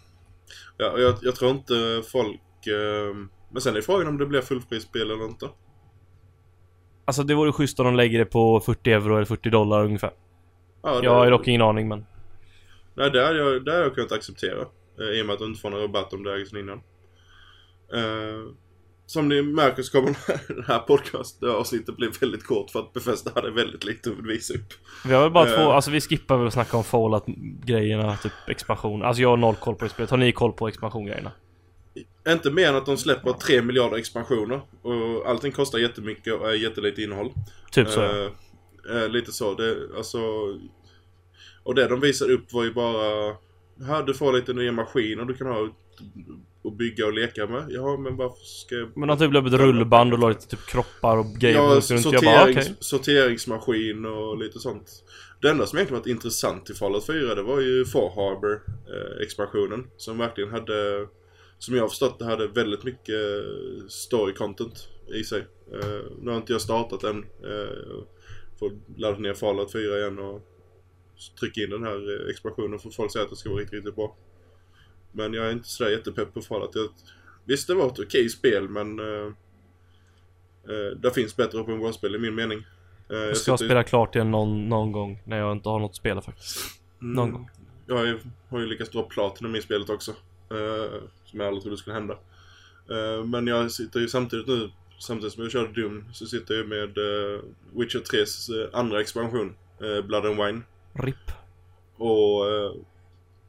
Ja, 0.87 0.93
och 0.93 1.01
jag, 1.01 1.15
jag 1.23 1.35
tror 1.37 1.51
inte 1.51 2.03
folk... 2.13 2.67
Eh, 2.67 3.17
men 3.53 3.63
sen 3.63 3.77
är 3.77 3.81
frågan 3.81 4.07
om 4.09 4.19
det 4.19 4.27
blir 4.27 4.41
fullprisspel 4.41 5.03
eller 5.11 5.25
inte. 5.25 5.49
Alltså 7.09 7.23
det 7.23 7.35
vore 7.35 7.53
schysst 7.53 7.81
om 7.81 7.87
de 7.87 7.95
lägger 7.97 8.19
det 8.19 8.25
på 8.25 8.61
40 8.61 8.93
euro 8.93 9.17
eller 9.17 9.25
40 9.25 9.51
dollar 9.51 9.85
ungefär. 9.85 10.11
Ja, 10.83 11.01
Jag 11.03 11.15
har 11.15 11.31
dock 11.31 11.49
ingen 11.49 11.63
aning 11.63 11.89
men... 11.89 12.07
Nej, 12.95 13.11
det 13.11 13.27
hade 13.27 13.39
jag, 13.39 13.53
hade 13.53 13.79
jag 13.79 13.95
kunnat 13.95 14.13
acceptera. 14.13 14.61
Eh, 15.01 15.19
I 15.19 15.23
och 15.23 15.27
med 15.27 15.33
att 15.35 15.39
du 15.39 15.45
inte 15.47 15.61
får 15.61 15.71
någon 15.71 15.81
rabatt 15.81 16.13
om 16.13 16.23
det 16.23 16.35
äger 16.35 16.45
sedan 16.45 16.59
innan. 16.61 16.79
Eh, 17.95 18.41
som 19.07 19.29
ni 19.29 19.43
märker 19.43 19.83
så 19.83 19.93
kommer 19.93 20.17
den 20.55 20.65
här, 20.69 20.79
podcast-avsnittet 20.79 21.97
bli 21.97 22.09
väldigt 22.21 22.45
kort 22.47 22.71
för 22.71 22.81
att 22.81 22.93
Befesta 22.93 23.31
hade 23.35 23.51
väldigt 23.51 23.85
lite 23.85 24.11
att 24.11 24.27
visa 24.27 24.55
upp. 24.55 24.73
Vi 25.07 25.15
har 25.15 25.23
väl 25.23 25.31
bara 25.31 25.49
Eh. 25.49 25.55
två, 25.57 25.73
alltså 25.73 25.91
vi 25.91 26.01
skippar 26.01 26.37
väl 26.37 26.47
att 26.47 26.53
snacka 26.53 26.77
om 26.77 26.85
Fallout-grejerna, 26.85 28.17
typ 28.17 28.33
expansion. 28.49 29.03
Alltså 29.03 29.23
jag 29.23 29.29
har 29.29 29.37
noll 29.37 29.55
koll 29.55 29.75
på 29.75 29.85
det 29.85 29.91
spelet. 29.91 30.11
Har 30.11 30.19
ni 30.19 30.33
koll 30.33 30.53
på 30.53 30.69
expansion-grejerna? 30.69 31.31
Inte 32.29 32.51
mer 32.51 32.69
än 32.69 32.77
att 32.77 32.87
de 32.87 32.97
släpper 32.97 33.33
3 33.33 33.63
miljarder 33.63 33.97
expansioner. 33.97 34.61
Och 34.83 35.31
allting 35.31 35.53
kostar 35.53 35.79
jättemycket 35.79 36.35
och 36.35 36.51
är 36.51 36.55
jättelite 36.55 37.03
innehåll. 37.03 37.33
Typ 37.73 37.89
så 37.89 38.01
ja. 38.01 38.31
Eh, 38.91 39.03
eh, 39.03 39.09
lite 39.09 39.33
så. 39.33 39.55
Det, 39.55 39.77
alltså, 39.97 40.21
och 41.63 41.75
det 41.75 41.89
de 41.89 42.01
visade 42.01 42.33
upp 42.33 42.53
var 42.53 42.65
ju 42.65 42.75
bara... 42.75 43.37
Här, 43.87 44.03
du 44.03 44.15
får 44.15 44.33
lite 44.33 44.53
nya 44.53 44.73
maskiner. 44.73 45.25
Du 45.25 45.35
kan 45.35 45.47
ha 45.47 45.69
att 46.67 46.77
bygga 46.79 47.07
och 47.07 47.13
leka 47.13 47.47
med. 47.47 47.67
Ja, 47.69 47.97
men 47.97 48.17
varför 48.17 48.45
ska 48.45 48.75
jag... 48.75 48.97
Men 48.97 49.09
de 49.09 49.19
typ 49.19 49.31
blev 49.31 49.47
ett 49.47 49.53
rullband 49.53 50.13
och 50.13 50.19
la 50.19 50.29
lite 50.29 50.47
typ 50.47 50.67
kroppar 50.67 51.17
och 51.17 51.27
grejer 51.27 51.57
Ja, 51.57 51.63
runt. 51.63 51.91
Jag 51.91 52.25
bara, 52.25 52.47
sorterings, 52.47 52.71
sorteringsmaskin 52.81 54.07
och 54.07 54.39
lite 54.39 54.59
sånt. 54.59 55.05
Det 55.43 55.51
enda 55.51 55.67
som 55.67 55.79
egentligen 55.79 56.01
varit 56.01 56.11
intressant 56.11 56.71
i 56.71 56.75
Fallout 56.75 57.07
4 57.07 57.35
det 57.35 57.43
var 57.43 57.61
ju 57.61 57.85
Far 57.85 58.11
Harbor 58.15 58.63
eh, 58.65 59.23
expansionen. 59.23 59.87
Som 59.97 60.19
verkligen 60.19 60.51
hade, 60.51 61.07
som 61.59 61.75
jag 61.75 61.83
har 61.83 61.89
förstått 61.89 62.19
det, 62.19 62.25
hade 62.25 62.47
väldigt 62.49 62.85
mycket 62.85 63.15
story 63.89 64.35
content 64.35 64.89
i 65.15 65.25
sig. 65.25 65.47
Eh, 65.73 66.03
nu 66.23 66.31
har 66.31 66.37
inte 66.37 66.53
jag 66.53 66.61
startat 66.61 67.05
än. 67.05 67.19
Eh, 67.23 68.05
får 68.59 68.73
ladda 68.97 69.19
ner 69.19 69.35
Fallout 69.35 69.73
4 69.73 69.99
igen 69.99 70.19
och 70.19 70.43
trycka 71.41 71.61
in 71.61 71.71
den 71.71 71.83
här 71.83 72.25
eh, 72.25 72.31
expansionen 72.31 72.79
för 72.79 72.91
folk 72.91 73.13
säger 73.13 73.25
att 73.25 73.31
det 73.31 73.37
ska 73.37 73.51
vara 73.51 73.61
riktigt, 73.61 73.75
riktigt 73.75 73.95
bra. 73.97 74.17
Men 75.13 75.33
jag 75.35 75.47
är 75.47 75.53
inte 75.53 75.69
sådär 75.69 75.91
jättepepp 75.91 76.35
på 76.35 76.41
Fallout. 76.41 76.71
Jag, 76.75 76.89
visst, 77.45 77.67
det 77.69 77.75
var 77.75 77.87
ett 77.87 77.99
okej 77.99 78.29
spel 78.29 78.69
men 78.69 78.99
eh, 78.99 79.27
eh, 80.69 80.97
det 81.03 81.11
finns 81.11 81.37
bättre 81.37 81.59
open 81.59 81.79
world-spel 81.79 82.15
i 82.15 82.19
min 82.19 82.35
mening. 82.35 82.67
Eh, 83.11 83.17
Jag 83.17 83.37
ska 83.37 83.57
sitter- 83.57 83.69
spela 83.69 83.83
klart 83.85 84.13
det 84.13 84.25
någon, 84.25 84.69
någon 84.69 84.93
gång 84.93 85.23
när 85.27 85.39
jag 85.39 85.53
inte 85.53 85.69
har 85.69 85.79
något 85.81 85.91
att 85.91 85.97
spela 85.97 86.21
faktiskt. 86.23 86.59
någon 86.99 87.29
Mm. 87.29 87.33
gång. 87.33 87.51
Jag 87.87 88.19
har 88.49 88.61
ju 88.61 88.67
lyckats 88.67 88.91
dra 88.91 89.03
platinum 89.03 89.57
i 89.57 89.63
spelet 89.63 89.91
också. 89.91 90.15
Eh, 90.51 91.01
som 91.25 91.41
jag 91.41 91.47
aldrig 91.47 91.63
trodde 91.63 91.77
skulle 91.77 91.95
hända. 91.95 92.19
Eh, 92.91 93.25
men 93.25 93.47
jag 93.47 93.73
sitter 93.73 94.01
ju 94.01 94.09
samtidigt 94.09 94.47
nu, 94.47 94.71
samtidigt 94.99 95.33
som 95.33 95.43
jag 95.43 95.53
körde 95.53 95.81
Doom, 95.83 96.05
så 96.13 96.27
sitter 96.27 96.55
jag 96.55 96.69
med 96.69 96.99
eh, 96.99 97.41
Witcher 97.73 97.99
3s 97.99 98.63
eh, 98.63 98.79
andra 98.79 99.01
expansion, 99.01 99.55
Blood 99.79 100.27
and 100.27 100.37
Wine. 100.37 100.63
RIP. 100.93 101.31
Och 101.97 102.45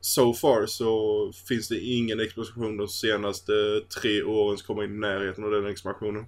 so 0.01 0.34
far 0.34 0.66
så 0.66 1.32
finns 1.48 1.68
det 1.68 1.80
ingen 1.80 2.20
expansion 2.20 2.77
de 2.77 2.88
senaste 2.88 3.82
tre 4.01 4.24
åren 4.24 4.58
som 4.58 4.68
kommer 4.68 4.84
i 4.84 4.88
närheten 4.88 5.44
av 5.44 5.51
den 5.51 5.68
expansionen. 5.68 6.25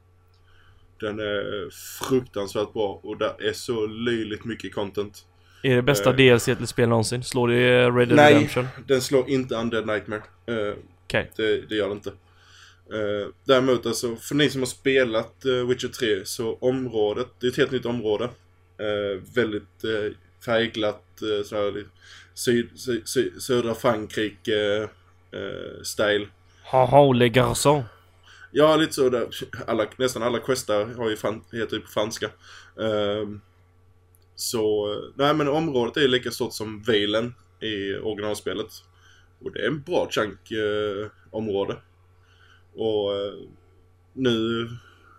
Den 1.00 1.20
är 1.20 1.70
fruktansvärt 2.10 2.74
bra 2.74 3.00
och 3.04 3.18
det 3.18 3.36
är 3.40 3.54
så 3.54 3.88
löjligt 3.88 4.46
mycket 4.46 4.74
content. 4.74 5.26
Är 5.64 5.76
det 5.76 5.82
bästa 5.82 6.10
Eh. 6.10 6.16
DLC 6.16 6.46
till 6.46 6.68
spel 6.68 6.90
någonsin? 6.90 7.24
Slår 7.24 7.48
det 7.48 7.90
Red 7.90 8.08
Dead 8.08 8.16
Nej. 8.16 8.34
Redemption? 8.34 8.68
Den 8.88 9.02
slår 9.02 9.30
inte 9.30 9.56
Undead 9.56 9.88
Nightmare. 9.88 10.22
Eh, 10.46 10.74
Okej. 11.06 11.32
det, 11.36 11.70
det 11.70 11.76
gör 11.76 11.88
det 11.88 11.94
inte. 11.94 12.10
Eh, 12.94 13.28
däremot 13.46 13.86
alltså, 13.86 14.16
för 14.16 14.36
ni 14.36 14.50
som 14.50 14.62
har 14.62 14.66
spelat 14.68 15.46
eh, 15.46 15.52
Witcher 15.68 15.88
3 15.88 16.26
så 16.26 16.58
området, 16.62 17.28
det 17.40 17.48
är 17.48 17.52
ett 17.52 17.58
helt 17.58 17.72
nytt 17.72 17.86
område. 17.86 18.30
Väldigt 19.36 19.84
eh, 19.84 20.12
färgglatt, 20.46 21.22
sådär, 21.46 21.86
syd, 22.34 22.70
sy, 22.76 23.02
sy, 23.06 23.32
södra 23.40 23.76
Frankrike 23.76 24.88
eh, 25.32 25.82
style. 25.84 26.28
Haha, 26.64 27.14
le 27.14 27.30
garçon. 27.30 27.84
Ja, 28.52 28.76
lite 28.76 28.94
så 28.94 29.10
där. 29.10 29.28
Alla, 29.68 29.86
nästan 29.98 30.24
alla 30.24 30.40
questar 30.40 30.86
har 30.98 31.10
ju 31.10 31.16
fan, 31.16 31.44
heter 31.52 31.76
ju 31.76 31.82
på 31.82 31.88
franska. 31.88 32.30
Ehm, 32.82 33.42
så, 34.40 34.96
nej 35.16 35.34
men 35.34 35.48
området 35.48 35.98
är 35.98 36.08
lika 36.08 36.32
stort 36.32 36.54
som 36.54 36.84
Valen 36.84 37.34
i 37.62 37.96
originalspelet. 37.96 38.72
Och 39.40 39.52
det 39.52 39.60
är 39.60 39.68
en 39.68 39.82
bra 39.82 40.08
chunk 40.10 40.52
eh, 40.52 41.08
område. 41.32 41.78
Och 42.74 43.16
eh, 43.16 43.34
nu 44.14 44.68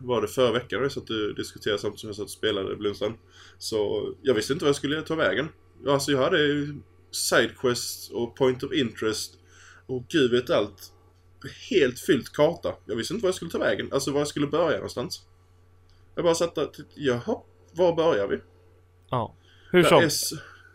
var 0.00 0.22
det 0.22 0.28
förra 0.28 0.52
veckan 0.52 0.82
jag 0.82 0.92
satt 0.92 1.10
och 1.10 1.34
diskuterade 1.34 1.78
samtidigt 1.78 2.00
som 2.00 2.08
jag 2.08 2.16
satt 2.16 2.24
och 2.24 2.30
spelade 2.30 2.76
Blomstrand. 2.76 3.14
Så 3.58 4.08
jag 4.22 4.34
visste 4.34 4.52
inte 4.52 4.64
vad 4.64 4.68
jag 4.68 4.76
skulle 4.76 5.02
ta 5.02 5.14
vägen. 5.14 5.48
Alltså 5.86 6.12
jag 6.12 6.18
hade 6.18 6.38
ju 6.38 6.74
och 8.12 8.36
point 8.36 8.62
of 8.62 8.72
interest 8.72 9.38
och 9.86 10.04
gud 10.08 10.30
vet 10.30 10.50
allt 10.50 10.92
helt 11.70 12.00
fyllt 12.00 12.32
karta. 12.32 12.74
Jag 12.86 12.96
visste 12.96 13.14
inte 13.14 13.22
var 13.22 13.28
jag 13.28 13.34
skulle 13.34 13.50
ta 13.50 13.58
vägen. 13.58 13.88
Alltså 13.92 14.12
var 14.12 14.20
jag 14.20 14.28
skulle 14.28 14.46
börja 14.46 14.76
någonstans. 14.76 15.22
Jag 16.14 16.24
bara 16.24 16.34
satt 16.34 16.54
där 16.54 16.66
och 16.66 16.74
tittade, 16.74 16.94
jaha, 16.94 17.42
var 17.72 17.96
börjar 17.96 18.28
vi? 18.28 18.40
Ja. 19.10 19.34
Hur 19.72 19.82
som. 19.82 19.98
är, 19.98 20.10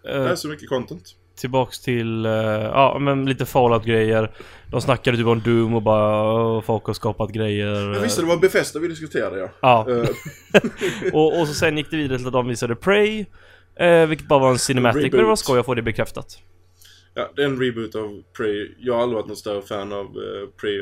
det 0.04 0.26
eh, 0.26 0.32
är 0.32 0.36
så 0.36 0.48
mycket 0.48 0.70
content. 0.70 1.16
tillbaks 1.38 1.80
till, 1.80 2.26
eh, 2.26 2.32
ja 2.32 2.98
men 3.00 3.26
lite 3.26 3.46
Fallout-grejer. 3.46 4.32
De 4.72 4.82
snackade 4.82 5.18
typ 5.18 5.28
om 5.28 5.42
Doom 5.42 5.74
och 5.76 5.82
bara 5.82 6.34
"Åh, 6.34 6.62
folk 6.62 6.86
har 6.86 6.94
skapat 6.94 7.32
grejer. 7.32 7.94
Jag 7.94 8.02
visste 8.02 8.22
det 8.22 8.28
var 8.28 8.38
Befesta 8.38 8.80
vi 8.80 8.88
diskuterade 8.88 9.38
ja. 9.40 9.50
Ja, 9.62 9.88
Eh, 9.92 10.10
och, 11.14 11.40
och 11.42 11.48
så 11.48 11.54
sen 11.54 11.78
gick 11.78 11.92
det 11.92 11.98
vidare 11.98 12.18
till 12.18 12.28
att 12.28 12.34
de 12.34 12.48
visade 12.48 12.76
Prey. 12.76 13.26
Eh, 13.80 14.06
vilket 14.08 14.28
bara 14.28 14.40
var 14.40 14.50
en 14.52 14.60
cinematic, 14.60 15.02
men 15.12 15.22
det 15.22 15.24
var 15.28 15.36
skoj 15.36 15.60
att 15.60 15.66
få 15.66 15.74
det 15.74 15.82
bekräftat. 15.82 16.40
ja, 17.14 17.32
det 17.36 17.42
är 17.42 17.46
en 17.46 17.62
reboot 17.62 17.96
av 17.96 18.22
Prey. 18.38 18.72
Jag 18.80 18.94
har 18.94 19.02
aldrig 19.02 19.16
varit 19.16 19.28
någon 19.28 19.38
större 19.38 19.62
fan 19.62 19.94
av 19.94 20.06
uh, 20.18 20.50
Prey. 20.62 20.80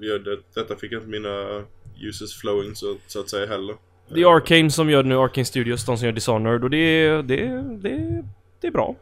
Det, 0.00 0.38
detta 0.54 0.76
fick 0.76 0.92
inte 0.92 1.06
mina 1.06 1.64
users 2.00 2.40
flowing 2.40 2.74
så, 2.76 2.96
så 3.06 3.20
att 3.20 3.30
säga 3.30 3.46
heller. 3.46 3.76
Det 4.08 4.20
är 4.20 4.36
Arcane 4.36 4.70
som 4.70 4.90
gör 4.90 5.02
det 5.02 5.08
nu, 5.08 5.18
Arcane 5.18 5.44
Studios, 5.44 5.86
de 5.86 5.98
som 5.98 6.06
gör 6.06 6.12
Dishonored 6.12 6.64
och 6.64 6.70
det 6.70 6.76
är, 6.76 7.22
det, 7.22 7.36
det, 7.82 8.24
det 8.60 8.66
är 8.66 8.70
bra. 8.70 8.96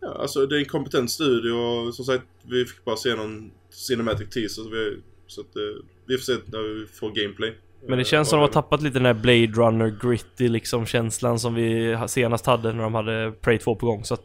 Ja, 0.00 0.16
alltså 0.20 0.46
det 0.46 0.56
är 0.56 0.58
en 0.58 0.64
kompetent 0.64 1.10
studio 1.10 1.52
och 1.52 1.94
som 1.94 2.04
sagt 2.04 2.24
vi 2.42 2.64
fick 2.64 2.84
bara 2.84 2.96
se 2.96 3.14
någon 3.14 3.50
cinematic 3.70 4.30
teaser. 4.30 4.62
Så, 4.62 4.68
vi, 4.68 4.96
så 5.26 5.40
att, 5.40 5.56
eh, 5.56 5.84
vi 6.06 6.16
får 6.16 6.22
se 6.22 6.32
när 6.32 6.58
vi 6.58 6.86
får 6.86 7.10
gameplay. 7.10 7.54
Men 7.88 7.98
det 7.98 8.04
känns 8.04 8.28
som 8.28 8.38
de 8.38 8.40
har 8.40 8.52
tappat 8.52 8.82
lite 8.82 8.98
den 8.98 9.06
här 9.06 9.14
Blade 9.14 9.46
Runner 9.46 9.96
gritty 10.02 10.48
liksom 10.48 10.86
känslan 10.86 11.38
som 11.38 11.54
vi 11.54 11.98
senast 12.06 12.46
hade 12.46 12.72
när 12.72 12.82
de 12.82 12.94
hade 12.94 13.32
Prey 13.40 13.58
2 13.58 13.74
på 13.74 13.86
gång 13.86 14.04
så 14.04 14.14
att 14.14 14.24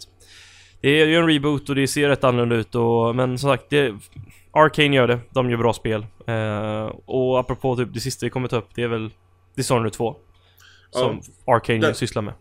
Det 0.81 1.01
är 1.01 1.05
ju 1.05 1.15
en 1.15 1.27
reboot 1.27 1.69
och 1.69 1.75
det 1.75 1.88
ser 1.88 2.09
rätt 2.09 2.24
annorlunda 2.24 2.55
ut 2.55 2.75
och 2.75 3.15
men 3.15 3.38
som 3.38 3.50
sagt 3.50 3.69
det 3.69 3.95
Arcane 4.51 4.95
gör 4.95 5.07
det, 5.07 5.19
de 5.29 5.50
gör 5.50 5.57
bra 5.57 5.74
spel. 5.74 6.05
Eh, 6.27 6.85
och 7.05 7.39
apropå 7.39 7.75
typ 7.75 7.93
det 7.93 8.00
sista 8.00 8.25
vi 8.25 8.29
kommer 8.29 8.47
ta 8.47 8.57
upp 8.57 8.69
det 8.75 8.83
är 8.83 8.88
väl 8.88 9.09
Dishonored 9.55 9.93
2. 9.93 10.15
Som 10.91 11.21
Arcane 11.47 11.88
Det- 11.88 11.93
sysslar 11.93 12.21
med. 12.21 12.33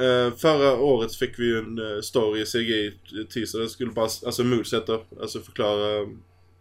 Eh, 0.00 0.32
förra 0.34 0.72
året 0.76 1.14
fick 1.14 1.38
vi 1.38 1.44
ju 1.44 1.58
en 1.58 1.78
uh, 1.78 2.00
story 2.00 2.40
i 2.42 2.44
CGI 2.44 2.92
teaser. 3.34 3.58
Det 3.58 3.68
skulle 3.68 3.90
bara, 3.92 4.08
alltså 4.26 4.44
moodsetter, 4.44 4.98
alltså 5.20 5.40
förklara 5.40 5.96
eh, 6.00 6.08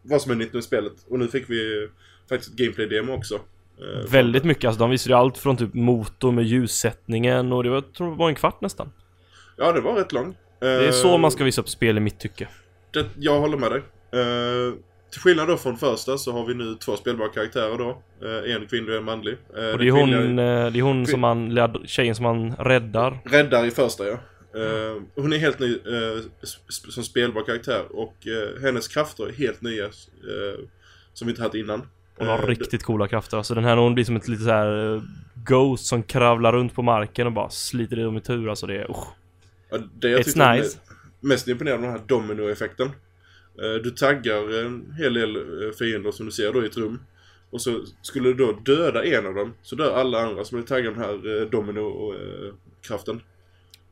vad 0.01 0.22
som 0.22 0.31
är 0.31 0.36
nytt 0.36 0.53
med 0.53 0.63
spelet. 0.63 0.93
Och 1.10 1.19
nu 1.19 1.27
fick 1.27 1.50
vi 1.50 1.88
faktiskt 2.29 2.51
ett 2.53 2.58
gameplay-demo 2.58 3.13
också. 3.17 3.36
Eh, 3.36 4.12
Väldigt 4.12 4.43
mycket, 4.43 4.65
alltså 4.65 4.79
de 4.79 4.89
visade 4.89 5.13
ju 5.13 5.19
allt 5.19 5.38
från 5.38 5.58
typ 5.58 5.74
motor 5.74 6.31
med 6.31 6.43
ljussättningen 6.46 7.51
och 7.53 7.63
det 7.63 7.69
var, 7.69 7.75
jag 7.77 7.93
tror 7.93 8.10
det 8.12 8.17
var 8.17 8.29
en 8.29 8.36
kvart 8.36 8.62
nästan. 8.62 8.91
Ja, 9.58 9.72
det 9.72 9.81
var 9.81 9.93
rätt 9.96 10.12
lång. 10.12 10.38
Det 10.60 10.67
är 10.88 10.91
så 10.91 11.17
man 11.17 11.31
ska 11.31 11.43
visa 11.43 11.62
upp 11.62 11.69
spel 11.69 11.98
i 11.98 12.00
mitt 12.00 12.19
tycke. 12.19 12.48
Det, 12.93 13.05
jag 13.17 13.39
håller 13.39 13.58
med 13.58 13.72
dig. 13.72 13.81
Till 15.12 15.22
skillnad 15.22 15.48
då 15.48 15.58
från 15.58 15.78
första 15.78 16.18
så 16.18 16.32
har 16.32 16.46
vi 16.46 16.54
nu 16.54 16.75
två 16.75 16.96
spelbara 16.98 17.30
karaktärer 17.30 17.78
då. 17.78 18.01
Eh, 18.28 18.56
en 18.56 18.68
kvinnlig 18.68 18.94
och 18.94 19.00
en 19.00 19.06
manlig. 19.06 19.38
Eh, 19.58 19.66
Och 19.70 19.78
det 19.80 19.88
är 19.88 19.92
hon, 19.92 20.10
kvinnliga- 20.10 20.66
eh, 20.66 20.72
det 20.72 20.80
är 20.80 20.84
hon 20.84 21.08
som 21.08 21.20
man, 21.20 21.58
tjejen 21.86 22.16
som 22.16 22.24
man 22.24 22.56
räddar. 22.56 23.20
Räddar 23.25 23.66
i 23.66 23.72
första 23.72 24.08
ja. 24.08 24.18
Eh, 24.56 25.01
hon 25.16 25.34
är 25.34 25.38
helt 25.38 25.60
ny 25.60 25.78
som 26.89 27.04
spelbar 27.04 27.42
karaktär 27.44 27.84
och 27.89 28.16
hennes 28.62 28.88
krafter 28.88 29.28
är 29.28 29.34
helt 29.34 29.62
nya. 29.62 29.89
som 31.13 31.28
vi 31.28 31.32
inte 31.32 31.42
haft 31.44 31.56
innan. 31.56 31.82
Hon 32.18 32.28
har 32.28 32.48
riktigt 32.48 32.84
coola 32.84 33.08
krafter. 33.08 33.38
Alltså 33.38 33.56
den 33.56 33.63
här 33.63 33.78
hon 33.78 33.94
blir 33.94 34.06
som 34.06 34.16
ett 34.16 34.28
litet 34.28 34.46
så 34.46 34.51
här 34.51 35.01
Ghost 35.46 35.86
som 35.86 36.04
kravlar 36.04 36.54
runt 36.54 36.74
på 36.75 36.82
marken 36.82 37.28
och 37.28 37.34
bara 37.34 37.50
sliter 37.50 38.00
i 38.00 38.04
dem 38.04 38.18
i 38.18 38.22
tur. 38.22 38.50
Alltså 38.50 38.68
det 38.68 38.75
är... 38.75 38.92
usch. 38.92 39.08
Ja, 39.70 39.78
det 40.00 40.10
jag 40.10 40.22
It's 40.22 40.56
nice. 40.58 40.78
mest 41.20 41.48
imponerande 41.48 41.88
den 41.88 41.92
här 41.96 42.01
dominoeffekten. 42.08 42.92
Eh, 43.62 43.82
Du 43.84 43.91
taggar 43.91 44.65
en 44.65 44.91
hel 44.98 45.13
del 45.13 45.36
eh, 45.36 45.72
fiender 45.72 46.12
som 46.12 46.25
du 46.25 46.32
ser 46.32 46.53
då 46.53 46.63
i 46.63 46.65
ett 46.65 46.77
rum. 46.77 47.00
Och 47.50 47.62
så 47.62 47.86
skulle 48.01 48.29
du 48.29 48.34
då 48.34 48.51
döda 48.51 49.06
en 49.06 49.25
av 49.25 49.34
dem 49.34 49.53
så 49.62 49.75
dör 49.75 49.94
alla 49.94 50.22
andra 50.22 50.46
som 50.46 50.58
är 50.58 50.63
taggade 50.63 50.96
den 50.96 51.03
här 51.03 51.41
eh, 51.41 51.50
domino-kraften. 51.50 53.22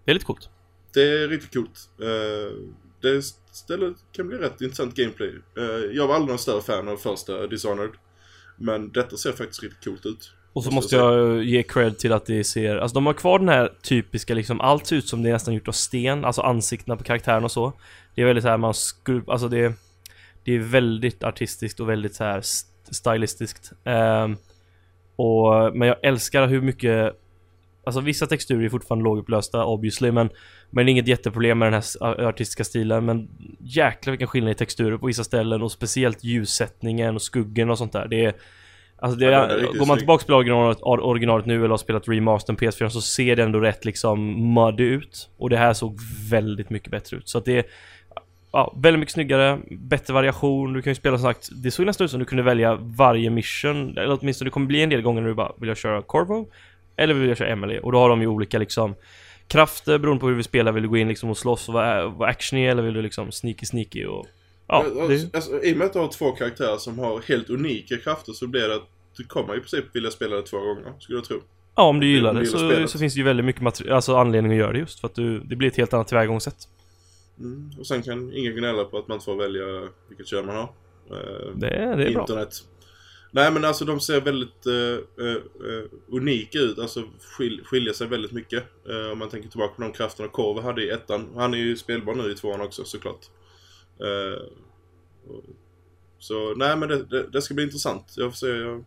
Det 0.06 0.12
är 0.12 0.14
lite 0.14 0.26
coolt. 0.26 0.50
Det 0.94 1.02
är 1.02 1.28
riktigt 1.28 1.54
coolt. 1.54 1.90
Det 3.02 3.22
ställer, 3.52 3.94
kan 4.12 4.28
bli 4.28 4.38
rätt 4.38 4.62
intressant 4.62 4.96
gameplay. 4.96 5.34
Jag 5.92 6.08
var 6.08 6.16
aldrig 6.16 6.30
någon 6.30 6.40
större 6.40 6.62
fan 6.62 6.88
av 6.88 6.98
första 6.98 7.48
Dishonored. 7.48 7.92
Men 8.58 8.92
detta 8.92 9.18
ser 9.18 9.32
faktiskt 9.32 9.64
riktigt 9.64 9.84
coolt 9.84 10.06
ut. 10.06 10.32
Och 10.54 10.64
så 10.64 10.72
Måste 10.72 10.96
jag 10.96 11.38
eh, 11.38 11.44
ge 11.44 11.64
cred 11.64 12.00
till 12.00 12.14
att 12.14 12.26
det 12.26 12.44
ser, 12.44 12.78
alltså 12.78 12.96
de 12.96 13.06
har 13.06 13.14
kvar 13.14 13.40
den 13.40 13.50
här 13.50 13.72
typiska 13.84 14.34
liksom, 14.34 14.62
allt 14.62 14.88
ser 14.88 14.96
ut 14.96 15.08
som 15.08 15.24
det 15.24 15.30
är 15.30 15.34
nästan 15.34 15.54
gjort 15.54 15.68
av 15.68 15.72
sten, 15.72 16.26
alltså 16.26 16.42
ansiktena 16.42 16.98
på 16.98 17.04
karaktären 17.04 17.44
och 17.44 17.52
så. 17.52 17.74
Det 18.16 18.22
är 18.22 18.26
väldigt 18.26 18.44
så 18.44 18.50
här 18.50 18.58
man 18.58 18.74
skruv, 18.74 19.30
alltså 19.30 19.48
det 19.48 19.74
Det 20.44 20.56
är 20.56 20.60
väldigt 20.60 21.24
artistiskt 21.24 21.80
och 21.80 21.90
väldigt 21.90 22.16
så 22.16 22.24
här 22.24 22.40
st- 22.40 22.94
stylistiskt. 22.94 23.72
Ehm, 23.84 24.38
och, 25.16 25.76
men 25.78 25.88
jag 25.88 25.98
älskar 26.04 26.48
hur 26.48 26.62
mycket 26.62 27.14
Alltså 27.84 28.02
vissa 28.02 28.28
texturer 28.28 28.66
är 28.66 28.70
fortfarande 28.70 29.04
lågupplösta 29.04 29.66
obviously 29.66 30.12
men 30.12 30.30
Men 30.70 30.86
det 30.86 30.90
är 30.90 30.92
inget 30.92 31.08
jätteproblem 31.08 31.60
med 31.60 31.74
den 31.74 31.82
här 32.02 32.24
artistiska 32.26 32.64
stilen 32.64 33.06
men 33.06 33.30
Jäklar 33.60 34.12
vilken 34.12 34.28
skillnad 34.28 34.52
i 34.52 34.56
texturer 34.56 34.98
på 34.98 35.06
vissa 35.08 35.24
ställen 35.24 35.62
och 35.62 35.72
speciellt 35.72 36.24
ljussättningen 36.24 37.16
och 37.16 37.22
skuggen 37.22 37.70
och 37.70 37.78
sånt 37.78 37.94
där. 37.94 38.08
Det 38.08 38.26
är 38.26 38.34
Alltså 39.00 39.20
det, 39.20 39.26
Ja, 39.26 39.48
riktigt 39.48 39.80
går 39.80 39.86
man 39.86 39.98
tillbaka 39.98 40.26
till 40.26 40.34
originalet, 40.34 40.78
or- 40.82 41.00
originalet 41.00 41.46
nu 41.46 41.56
eller 41.56 41.70
har 41.70 41.78
spelat 41.78 42.08
remastern 42.08 42.56
PS4 42.56 42.90
så 42.90 43.02
ser 43.02 43.36
det 43.36 43.44
ändå 43.44 43.60
rätt 43.60 43.86
liksom 43.86 44.20
muddy 44.54 44.84
ut. 44.84 45.30
Och 45.38 45.50
det 45.50 45.58
här 45.58 45.74
såg 45.74 46.00
väldigt 46.30 46.70
mycket 46.70 46.92
bättre 46.92 47.18
ut. 47.18 47.30
Så 47.30 47.38
att 47.38 47.46
det... 47.46 47.68
ja, 48.52 48.74
väldigt 48.78 49.00
mycket 49.00 49.14
snyggare, 49.14 49.60
bättre 49.70 50.14
variation, 50.14 50.74
du 50.74 50.82
kan 50.82 50.92
ju 50.92 50.96
spela 50.96 51.18
som 51.18 51.34
sagt, 51.34 51.50
det 51.64 51.72
såg 51.72 51.86
nästan 51.86 52.06
ut 52.06 52.12
som 52.12 52.20
du 52.20 52.26
kunde 52.26 52.44
välja 52.44 52.76
varje 52.76 53.30
mission, 53.30 53.98
eller 53.98 54.18
åtminstone 54.22 54.48
det 54.48 54.52
kommer 54.52 54.68
bli 54.68 54.82
en 54.82 54.90
del 54.90 55.02
gånger 55.02 55.22
när 55.22 55.28
du 55.30 55.36
bara 55.36 55.52
vill 55.58 55.68
jag 55.68 55.78
köra 55.78 56.02
Corvo? 56.02 56.48
Eller 56.96 57.14
vill 57.14 57.30
jag 57.30 57.38
köra 57.38 57.50
Emily? 57.50 57.80
Och 57.80 57.92
då 57.92 57.98
har 57.98 58.10
de 58.10 58.22
ju 58.22 58.28
olika 58.28 58.58
liksom 58.60 58.96
krafter 59.48 59.98
beroende 59.98 60.20
på 60.20 60.26
hur 60.26 60.32
du 60.32 60.36
vill 60.36 60.44
spela, 60.46 60.72
vill 60.72 60.84
du 60.84 60.90
gå 60.90 60.98
in 60.98 61.08
liksom 61.08 61.30
och 61.30 61.38
slåss 61.38 61.68
och 61.68 61.74
vara, 61.74 62.08
vara 62.08 62.30
actionig 62.30 62.70
eller 62.70 62.84
vill 62.84 62.94
du 62.94 63.02
liksom 63.02 63.32
sneaky 63.32 63.66
sneaky 63.66 64.06
och... 64.06 64.26
Ja, 64.68 64.86
det, 65.10 65.36
alltså, 65.36 65.64
I 65.64 65.74
och 65.74 65.78
med 65.78 65.88
att 65.88 65.94
du 65.94 66.00
har 66.00 66.08
två 66.08 66.32
karaktärer 66.32 66.78
som 66.78 67.00
har 67.00 67.22
helt 67.22 67.50
unika 67.50 67.98
krafter 67.98 68.34
så 68.34 68.48
blir 68.48 68.68
det 68.68 68.76
att 68.76 68.90
du 69.18 69.24
kommer 69.24 69.56
i 69.58 69.60
princip 69.60 69.86
vilja 69.94 70.12
spela 70.12 70.36
det 70.36 70.42
två 70.42 70.60
gånger, 70.60 70.94
skulle 71.00 71.18
jag 71.18 71.26
tro. 71.26 71.42
ja 71.76 71.84
om 71.84 72.00
du 72.00 72.08
gillar 72.08 72.30
om 72.30 72.36
du 72.36 72.42
det 72.42 72.48
så, 72.48 72.88
så 72.88 73.00
finns 73.00 73.14
det 73.14 73.18
ju 73.18 73.24
väldigt 73.24 73.46
mycket 73.46 73.90
alltså 73.92 74.16
anledning 74.16 74.52
att 74.52 74.58
göra 74.58 74.72
det 74.72 74.80
just 74.80 75.00
för 75.00 75.08
att 75.08 75.16
du, 75.16 75.40
det 75.40 75.56
blir 75.56 75.68
ett 75.68 75.78
helt 75.78 75.94
annat 75.94 76.08
tillvägagångssätt. 76.08 76.58
Mm. 77.40 77.72
Och 77.80 77.88
sen 77.88 78.04
kan 78.04 78.34
ingen 78.34 78.56
gnälla 78.56 78.84
på 78.84 78.98
att 78.98 79.08
man 79.08 79.16
inte 79.16 79.26
får 79.26 79.36
välja 79.36 79.90
vilket 80.08 80.28
kön 80.28 80.46
man 80.46 80.56
har. 80.56 80.70
Eh, 81.12 81.56
Det, 81.56 81.68
det 81.70 82.06
är 82.06 82.14
bra. 82.14 82.22
internet. 82.22 82.50
Nej 83.32 83.52
men 83.52 83.66
alltså 83.66 83.86
de 83.86 84.00
ser 84.00 84.22
väldigt 84.22 84.66
eh, 84.66 85.26
eh, 85.26 85.34
eh, 85.34 85.84
unika 86.12 86.60
ut, 86.60 86.80
alltså 86.80 87.04
skil, 87.38 87.62
skiljer 87.66 87.94
sig 87.94 88.08
väldigt 88.08 88.32
mycket. 88.32 88.64
Eh, 88.90 89.12
om 89.12 89.20
man 89.20 89.30
tänker 89.30 89.50
tillbaka 89.50 89.74
på 89.76 89.82
de 89.82 89.92
krafterna 89.92 90.30
Korve 90.30 90.62
hade 90.62 90.84
i 90.84 90.90
ettan. 90.90 91.30
Han 91.36 91.54
är 91.54 91.58
ju 91.58 91.78
spelbar 91.78 92.16
nu 92.16 92.32
i 92.32 92.36
tvåan 92.36 92.62
också 92.62 92.84
såklart. 92.84 93.26
Eh, 94.00 94.42
så 96.20 96.54
nej 96.56 96.78
men 96.78 96.90
det, 96.90 97.04
det, 97.06 97.28
det 97.32 97.42
ska 97.42 97.54
bli 97.54 97.64
intressant. 97.64 98.14
Jag 98.18 98.32
får 98.32 98.36
se, 98.36 98.48
jag 98.48 98.86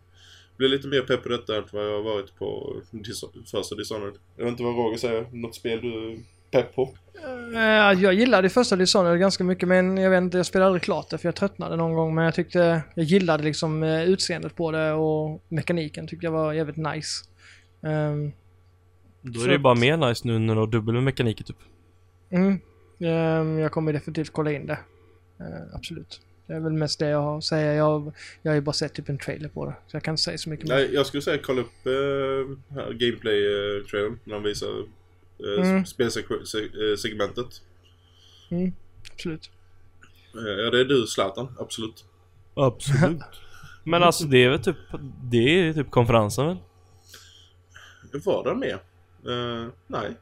blir 0.57 0.69
lite 0.69 0.87
mer 0.87 1.01
pepp 1.01 1.23
på 1.23 1.29
detta 1.29 1.57
än 1.57 1.63
vad 1.71 1.85
jag 1.85 1.91
har 2.03 2.03
varit 2.03 2.35
på 2.35 2.75
Dis- 2.91 3.45
första 3.51 3.75
Dishonored. 3.75 4.13
Jag 4.37 4.43
vet 4.43 4.51
inte 4.51 4.63
vad 4.63 4.75
Roger 4.75 4.97
säger, 4.97 5.25
något 5.31 5.55
spel 5.55 5.81
du 5.81 6.19
pepp 6.51 6.75
på? 6.75 6.89
Eh, 7.55 8.01
jag 8.01 8.13
gillade 8.13 8.49
första 8.49 8.75
Dishonored 8.75 9.19
ganska 9.19 9.43
mycket 9.43 9.67
men 9.67 9.97
jag 9.97 10.09
vet 10.09 10.21
inte, 10.21 10.37
jag 10.37 10.45
spelade 10.45 10.65
aldrig 10.67 10.81
klart 10.83 11.09
det 11.09 11.17
för 11.17 11.27
jag 11.27 11.35
tröttnade 11.35 11.75
någon 11.75 11.93
gång. 11.93 12.15
Men 12.15 12.25
jag 12.25 12.33
tyckte, 12.35 12.81
jag 12.95 13.05
gillade 13.05 13.43
liksom 13.43 13.83
eh, 13.83 14.03
utseendet 14.03 14.55
på 14.55 14.71
det 14.71 14.91
och 14.93 15.41
mekaniken 15.49 16.07
tyckte 16.07 16.25
jag 16.25 16.31
var 16.31 16.53
jävligt 16.53 16.77
nice. 16.77 17.25
Ehm, 17.87 18.31
Då 19.21 19.41
är 19.41 19.45
det 19.45 19.51
ju 19.51 19.55
att- 19.55 19.61
bara 19.61 19.75
mer 19.75 19.97
nice 19.97 20.27
nu 20.27 20.39
när 20.39 20.53
du 20.55 20.59
har 20.59 20.67
dubbel 20.67 20.93
med 20.93 21.03
mekaniker 21.03 21.43
typ. 21.43 21.57
mm, 22.31 22.59
ehm, 22.99 23.59
jag 23.59 23.71
kommer 23.71 23.93
definitivt 23.93 24.29
kolla 24.33 24.51
in 24.51 24.65
det. 24.65 24.79
Eh, 25.41 25.75
absolut. 25.75 26.21
Det 26.47 26.53
är 26.53 26.59
väl 26.59 26.73
mest 26.73 26.99
det 26.99 27.09
jag 27.09 27.21
har 27.21 27.37
att 27.37 27.43
säga. 27.43 27.73
Jag, 27.73 28.13
jag 28.41 28.51
har 28.51 28.55
ju 28.55 28.61
bara 28.61 28.73
sett 28.73 28.93
typ 28.93 29.09
en 29.09 29.17
trailer 29.17 29.49
på 29.49 29.65
det. 29.65 29.73
Så 29.87 29.95
jag 29.95 30.03
kan 30.03 30.11
inte 30.13 30.23
säga 30.23 30.37
så 30.37 30.49
mycket 30.49 30.67
mer. 30.67 30.75
Nej, 30.75 30.93
jag 30.93 31.05
skulle 31.05 31.21
säga 31.21 31.37
kolla 31.43 31.61
upp 31.61 31.85
eh, 31.85 32.91
gameplay-trailern 32.93 34.19
när 34.23 34.33
de 34.33 34.43
visar 34.43 34.67
eh, 34.69 35.69
Mm. 35.69 35.85
spelsegmentet. 35.85 37.61
Mm, 38.51 38.73
absolut. 39.13 39.49
Eh, 40.35 40.63
ja, 40.63 40.69
det 40.69 40.79
är 40.79 40.85
du 40.85 41.07
Zlatan, 41.07 41.55
absolut. 41.59 42.05
Absolut. 42.53 43.21
Men 43.83 44.03
alltså 44.03 44.23
det 44.23 44.37
är 44.43 44.49
väl 44.49 44.59
typ, 44.63 44.77
det 45.23 45.37
är 45.37 45.73
typ 45.73 45.91
konferensen 45.91 46.47
väl? 46.47 46.57
Var 48.25 48.43
det 48.43 48.55
med? 48.55 48.73
Eh, 49.27 49.67
nej. 49.87 50.17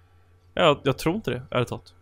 Ja, 0.54 0.82
jag 0.84 0.98
tror 0.98 1.16
inte 1.16 1.32
det, 1.32 1.42
ärligt 1.52 1.68
talat. 1.68 1.94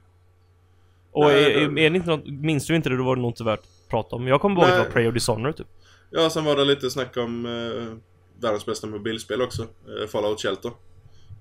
Och 1.17 1.25
Nej, 1.25 1.53
är, 1.53 1.59
är, 1.61 1.79
är 1.79 1.95
inte 1.95 2.09
något, 2.09 2.27
minns 2.27 2.67
du 2.67 2.75
inte 2.75 2.89
det, 2.89 2.97
då 2.97 3.03
var 3.03 3.15
det 3.15 3.21
nog 3.21 3.31
inte 3.31 3.43
värt 3.43 3.59
att 3.59 3.89
prata 3.89 4.15
om. 4.15 4.27
Jag 4.27 4.41
kommer 4.41 4.55
bara 4.55 4.65
ihåg 4.67 4.73
att 4.73 4.77
det 4.83 4.87
var 4.87 4.93
Prey 4.93 5.07
och 5.07 5.13
Dishonored 5.13 5.55
typ. 5.57 5.67
Ja, 6.11 6.29
sen 6.29 6.45
var 6.45 6.55
det 6.55 6.65
lite 6.65 6.89
snack 6.89 7.17
om 7.17 7.45
eh, 7.45 7.97
världens 8.41 8.65
bästa 8.65 8.87
mobilspel 8.87 9.41
också. 9.41 9.61
Eh, 9.61 10.07
Fallout 10.07 10.41
Shelter. 10.41 10.71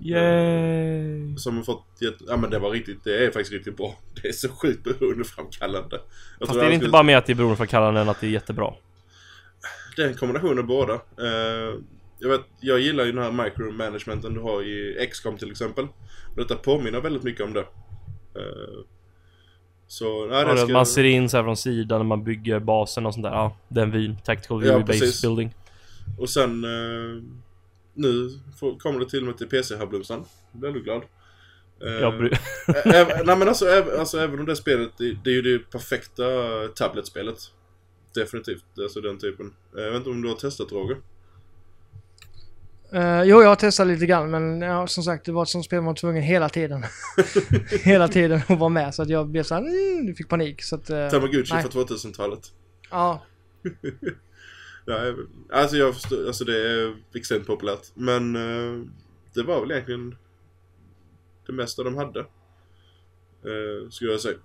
Yay! 0.00 1.36
Som 1.36 1.56
har 1.56 1.64
fått 1.64 1.84
jätte... 2.00 2.24
Ja 2.28 2.36
men 2.36 2.50
det 2.50 2.58
var 2.58 2.70
riktigt, 2.70 3.04
det 3.04 3.24
är 3.24 3.30
faktiskt 3.30 3.52
riktigt 3.52 3.76
bra. 3.76 3.94
Det 4.22 4.28
är 4.28 4.32
så 4.32 4.48
sjukt 4.48 4.84
beroendeframkallande. 4.84 6.00
Jag 6.38 6.48
Fast 6.48 6.60
det 6.60 6.66
är 6.66 6.70
inte 6.70 6.76
skulle- 6.78 6.92
bara 6.92 7.02
med 7.02 7.18
att 7.18 7.26
det 7.26 7.32
är 7.32 7.34
beroende 7.34 7.56
för 7.56 7.66
kallaren 7.66 7.96
än 7.96 8.08
att 8.08 8.20
det 8.20 8.26
är 8.26 8.30
jättebra. 8.30 8.74
Det 9.96 10.02
är 10.02 10.06
en 10.08 10.14
kombination 10.14 10.58
av 10.58 10.64
båda. 10.64 10.94
Eh, 10.94 11.74
jag, 12.18 12.28
vet, 12.28 12.40
jag 12.60 12.80
gillar 12.80 13.04
ju 13.04 13.12
den 13.12 13.22
här 13.22 13.44
micromanagementen 13.44 14.34
du 14.34 14.40
har 14.40 14.62
i 14.62 15.06
XCOM 15.10 15.36
till 15.38 15.50
exempel. 15.50 15.86
Detta 16.36 16.54
påminner 16.54 17.00
väldigt 17.00 17.22
mycket 17.22 17.44
om 17.44 17.52
det. 17.52 17.60
Eh, 17.60 18.78
så, 19.88 20.26
nej, 20.26 20.44
Ja, 20.48 20.56
ska... 20.56 20.72
Man 20.72 20.86
ser 20.86 21.04
in 21.04 21.28
så 21.28 21.36
här 21.36 21.44
från 21.44 21.56
sidan 21.56 21.98
när 21.98 22.04
man 22.06 22.24
bygger 22.24 22.58
basen 22.60 23.06
och 23.06 23.14
sånt 23.14 23.24
där. 23.24 23.30
Ja, 23.32 23.56
den 23.68 23.90
vyn. 23.90 24.16
Tactical 24.24 24.64
Ja, 24.66 24.72
view 24.76 24.86
precis. 24.92 25.22
base 25.22 25.26
building. 25.26 25.54
Och 26.18 26.30
sen... 26.30 26.64
Eh, 26.64 27.22
nu 27.94 28.30
kommer 28.78 29.00
det 29.00 29.08
till 29.08 29.18
och 29.20 29.26
med 29.26 29.38
till 29.38 29.48
PC 29.48 29.74
här. 29.74 29.80
Jag 29.80 29.88
blir 29.88 30.70
du 30.72 30.82
glad. 30.82 31.02
Eh, 31.82 31.88
Jag 31.92 32.14
bry- 32.18 32.38
nej 33.24 33.36
men 33.36 33.48
alltså, 33.48 33.66
även, 33.66 34.00
alltså 34.00 34.18
även 34.18 34.40
om 34.40 34.46
det 34.46 34.56
spelet, 34.56 34.90
det, 34.98 35.16
det 35.24 35.30
är 35.30 35.34
ju 35.34 35.42
det 35.42 35.58
perfekta 35.70 36.22
tablet-spelet. 36.74 37.38
Definitivt, 38.14 38.64
alltså 38.82 39.00
den 39.00 39.18
typen. 39.18 39.54
Eh, 39.76 39.82
Jag 39.82 39.90
vet 39.90 39.96
inte 39.98 40.10
om 40.10 40.22
du 40.22 40.28
har 40.28 40.36
testat 40.36 40.72
Roger? 40.72 40.96
Uh, 42.94 43.22
jo, 43.24 43.42
jag 43.42 43.48
har 43.48 43.56
testat 43.56 43.86
lite 43.86 44.06
grann 44.06 44.30
men 44.30 44.60
ja, 44.60 44.86
som 44.86 45.02
sagt 45.04 45.24
det 45.26 45.32
var 45.32 45.42
ett 45.42 45.48
sånt 45.48 45.64
spel 45.64 45.78
man 45.78 45.86
var 45.86 45.94
tvungen 45.94 46.22
hela 46.22 46.48
tiden. 46.48 46.84
hela 47.84 48.08
tiden 48.08 48.40
att 48.48 48.58
vara 48.58 48.68
med 48.68 48.94
så 48.94 49.02
att 49.02 49.08
jag 49.08 49.28
blev 49.28 49.42
såhär, 49.42 49.60
mm, 49.62 50.14
fick 50.14 50.28
panik. 50.28 50.62
Så 50.62 50.74
att, 50.76 50.90
uh, 50.90 51.08
Tamagotchi 51.08 51.54
nej. 51.54 51.62
för 51.62 51.68
2000-talet. 51.68 52.40
Ja, 52.90 53.22
Ja, 54.88 55.04
jag- 55.04 55.16
alltså 55.52 55.76
jag 55.76 55.94
förstår, 55.94 56.26
alltså 56.26 56.44
det 56.44 56.70
är 56.70 56.96
extremt 57.14 57.46
populärt. 57.46 57.86
Men 57.94 58.36
eh, 58.36 58.86
det 59.34 59.42
var 59.42 59.60
väl 59.60 59.70
egentligen 59.70 60.16
det 61.46 61.52
mesta 61.52 61.82
de 61.82 61.96
hade. 61.96 62.20
Uh, 62.20 63.88
skulle 63.90 64.10
jag 64.10 64.20
säga. 64.20 64.38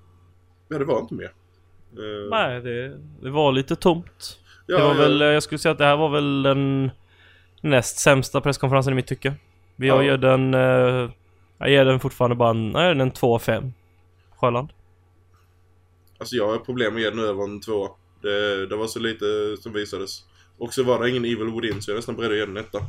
Ja, 0.67 0.77
det 0.79 0.85
var 0.85 0.99
inte 0.99 1.13
mer. 1.13 1.33
Eh, 1.97 2.29
Nej, 2.29 2.61
det, 2.61 2.97
det 3.21 3.29
var 3.29 3.51
lite 3.51 3.75
tomt. 3.75 4.39
ja, 4.65 4.77
det 4.77 4.83
var 4.83 4.95
ja, 4.95 5.01
väl, 5.01 5.21
jag 5.21 5.43
skulle 5.43 5.59
säga 5.59 5.71
att 5.71 5.77
det 5.77 5.85
här 5.85 5.97
var 5.97 6.09
väl 6.09 6.43
den 6.43 6.91
näst 7.61 7.99
sämsta 7.99 8.41
presskonferensen 8.41 8.93
i 8.93 8.95
mitt 8.95 9.07
tycke. 9.07 9.33
Vi 9.75 9.89
har 9.89 10.03
Ja. 10.03 10.11
gett 10.11 10.21
den, 10.21 10.53
eh, 10.53 11.09
jag 11.57 11.69
ger 11.69 11.85
den 11.85 11.99
fortfarande 11.99 12.35
bara 12.35 12.49
en, 12.49 12.69
nej, 12.69 12.91
en 13.01 13.11
2 13.11 13.35
av 13.35 13.39
5. 13.39 13.73
Sjöland. 14.35 14.69
Alltså 16.17 16.35
jag 16.35 16.47
har 16.51 16.57
problem 16.57 16.93
med 16.93 16.99
att 16.99 17.03
ge 17.03 17.09
den 17.09 17.29
över 17.29 17.43
en 17.43 17.61
tvåa. 17.61 17.89
Det, 18.21 18.67
det 18.67 18.75
var 18.75 18.87
så 18.87 18.99
lite 18.99 19.25
som 19.59 19.73
visades. 19.73 20.25
Och 20.57 20.73
så 20.73 20.83
var 20.83 21.03
det 21.03 21.09
ingen 21.09 21.25
Evil 21.25 21.61
Within 21.61 21.81
så 21.81 21.91
jag 21.91 21.95
är 21.95 21.97
nästan 21.97 22.15
beredd 22.15 22.31
att 22.31 22.37
ge 22.37 22.45
den 22.45 22.57
en 22.57 22.63
etta. 22.63 22.85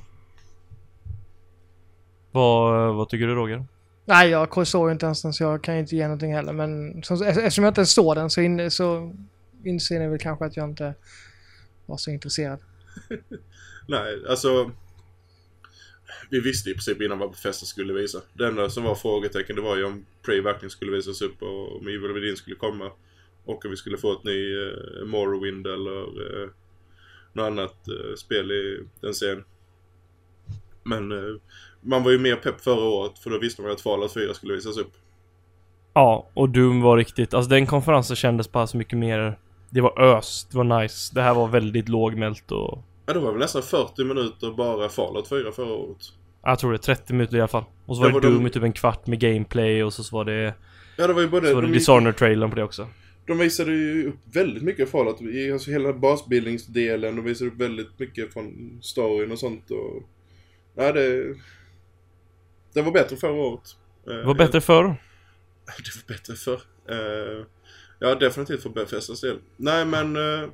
Vad, 2.33 2.89
eh, 2.89 2.95
vad 2.97 3.09
tycker 3.09 3.27
du 3.27 3.35
Roger? 3.35 3.65
nej 4.05 4.29
jag 4.31 4.67
såg 4.67 4.91
inte 4.91 5.07
ens 5.07 5.23
den 5.23 5.33
så 5.33 5.43
jag 5.43 5.63
kan 5.63 5.75
ju 5.75 5.81
inte 5.81 5.97
ge 5.97 6.03
någonting 6.03 6.35
heller 6.35 6.53
men 6.53 7.03
som, 7.03 7.23
eftersom 7.23 7.65
jag 7.65 7.71
inte 7.71 7.81
ens 7.81 7.93
såg 7.95 8.17
den 8.17 8.31
så, 8.31 8.41
in, 8.41 8.71
så 8.71 9.13
inser 9.65 9.99
ni 10.01 10.09
väl 10.09 10.19
kanske 10.19 10.45
att 10.45 10.57
jag 10.57 10.69
inte 10.71 10.95
var 11.87 11.97
så 11.97 12.11
intresserad. 12.11 12.59
Nej, 13.89 14.23
alltså... 14.29 14.71
Vi 16.31 16.41
visste 16.41 16.71
i 16.71 16.75
princip 16.75 17.03
innan 17.03 17.19
vad 17.19 17.31
Bethesda 17.31 17.67
skulle 17.67 17.93
visa. 17.93 18.21
Det 18.33 18.47
enda 18.47 18.71
som 18.71 18.85
var 18.85 18.95
frågetecken 18.95 19.57
det 19.57 19.63
var 19.63 19.77
ju 19.77 19.85
om 19.85 20.07
Prey 20.23 20.41
verkligen 20.41 20.71
skulle 20.71 20.93
visas 20.93 21.23
upp 21.23 21.43
och 21.43 21.77
om 21.77 21.89
Evil 21.89 22.13
Within 22.13 22.37
skulle 22.37 22.57
komma. 22.57 22.91
Och 23.45 23.65
om 23.65 23.71
vi 23.71 23.77
skulle 23.77 23.99
få 23.99 24.13
ett 24.13 24.25
ny 24.25 24.57
uh, 24.57 25.05
Morrowind 25.07 25.67
eller 25.67 26.21
uh, 26.43 26.51
något 27.33 27.47
annat 27.47 27.89
eh, 27.89 28.15
spel 28.17 28.51
i 28.51 28.81
den 29.01 29.15
serien. 29.15 29.45
Men 30.83 31.13
eh, 31.13 31.41
man 31.81 32.05
var 32.05 32.11
ju 32.11 32.19
mer 32.19 32.37
pepp 32.37 32.61
förra 32.61 32.85
året 32.85 33.19
för 33.19 33.31
då 33.31 33.39
visste 33.39 33.63
man 33.63 33.71
ju 33.71 33.75
att 33.75 33.81
Fallout 33.81 34.15
4 34.15 34.35
skulle 34.35 34.55
visas 34.55 34.79
upp. 34.79 34.93
Ja, 35.95 36.29
och 36.35 36.49
Doom 36.49 36.81
var 36.81 36.97
riktigt, 36.97 37.35
alltså 37.35 37.51
den 37.51 37.67
konferensen 37.67 38.17
kändes 38.17 38.53
bara 38.53 38.67
så 38.67 38.77
mycket 38.77 38.99
mer 38.99 39.39
Det 39.71 39.81
var 39.81 40.01
ös, 40.01 40.47
det 40.51 40.57
var 40.57 40.81
nice. 40.81 41.15
Det 41.15 41.23
här 41.23 41.35
var 41.35 41.49
väldigt 41.49 41.89
lågmält 41.89 42.53
och 42.53 42.85
Ja, 43.07 43.13
det 43.13 43.19
var 43.21 43.31
väl 43.33 43.41
nästan 43.41 43.63
40 43.63 44.05
minuter 44.05 44.51
bara 44.57 44.89
Fallout 44.89 45.29
4 45.29 45.53
förra 45.53 45.73
året. 45.73 45.97
Jag 46.43 46.59
tror 46.59 46.73
det, 46.73 46.79
30 46.79 47.13
minuter 47.13 47.37
i 47.37 47.41
alla 47.41 47.49
fall. 47.49 47.65
Och 47.87 47.97
så 47.97 48.03
var 48.03 48.09
det 48.09 48.15
var 48.15 48.21
Doom 48.21 48.47
i 48.47 48.51
typ 48.51 48.63
en 48.63 48.73
kvart 48.73 49.07
med 49.07 49.21
gameplay 49.21 49.83
och 49.85 49.93
så 49.93 50.17
var 50.17 50.25
det... 50.25 50.55
Ja, 50.97 51.07
det 51.07 51.13
var 51.13 51.21
ju 51.21 51.29
både... 51.29 51.49
Så 51.49 51.55
var 51.55 51.63
det 51.63 51.69
de, 51.69 51.75
Dishonored-trailern 51.75 52.51
på 52.51 52.57
det 52.57 52.65
också. 52.65 52.89
de 53.27 53.39
visade 53.39 53.73
ju 53.73 54.09
upp 54.09 54.19
väldigt 54.37 54.63
mycket 54.63 54.91
Fallout. 54.91 55.19
Alltså 55.53 55.71
hela 55.71 55.93
basbildningsdelen. 55.93 57.17
De 57.17 57.25
visade 57.25 57.51
upp 57.51 57.61
väldigt 57.61 57.99
mycket 57.99 58.33
från 58.33 58.79
storyn 58.83 59.33
och 59.33 59.39
sånt. 59.39 59.71
Och... 59.71 60.03
Ja, 60.75 60.93
det... 60.93 61.35
Det 62.75 62.83
var 62.83 62.93
bättre 62.93 63.17
förra 63.17 63.33
året. 63.33 63.77
Eh, 64.09 64.15
Det 64.15 64.25
var 64.25 64.35
bättre 64.35 64.61
förr. 64.61 64.85
Det 65.67 65.97
var 65.97 66.15
bättre 66.15 66.35
förr. 66.35 66.61
Eh, 66.89 67.45
ja, 67.99 68.15
definitivt 68.15 68.63
för 68.63 68.71
Bethesdas 68.71 69.21
del. 69.21 69.37
Nej, 69.57 69.85
men 69.85 70.17
eh, 70.17 70.49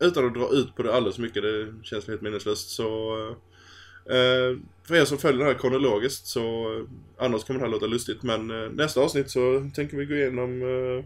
utan 0.00 0.26
att 0.26 0.34
dra 0.34 0.48
ut 0.48 0.76
på 0.76 0.82
det 0.82 0.94
alldeles 0.94 1.18
mycket, 1.18 1.42
det 1.42 1.74
känns 1.82 2.08
helt 2.08 2.22
minneslöst, 2.22 2.70
så... 2.70 3.18
Eh, 4.10 4.58
för 4.84 4.94
er 4.94 5.04
som 5.04 5.18
följer 5.18 5.44
det 5.44 5.52
här 5.52 5.58
kronologiskt 5.58 6.26
så, 6.26 6.40
eh, 6.40 6.84
annars 7.24 7.44
kommer 7.44 7.60
det 7.60 7.66
här 7.66 7.72
låta 7.72 7.86
lustigt, 7.86 8.22
men 8.22 8.50
eh, 8.50 8.70
nästa 8.70 9.00
avsnitt 9.00 9.30
så 9.30 9.70
tänker 9.74 9.96
vi 9.96 10.06
gå 10.06 10.14
igenom 10.14 10.62
eh, 10.62 11.04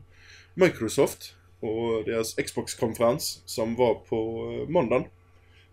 Microsoft 0.54 1.34
och 1.60 2.04
deras 2.04 2.34
Xbox-konferens 2.34 3.42
som 3.46 3.76
var 3.76 3.94
på 3.94 4.50
eh, 4.52 4.68
måndagen. 4.68 5.04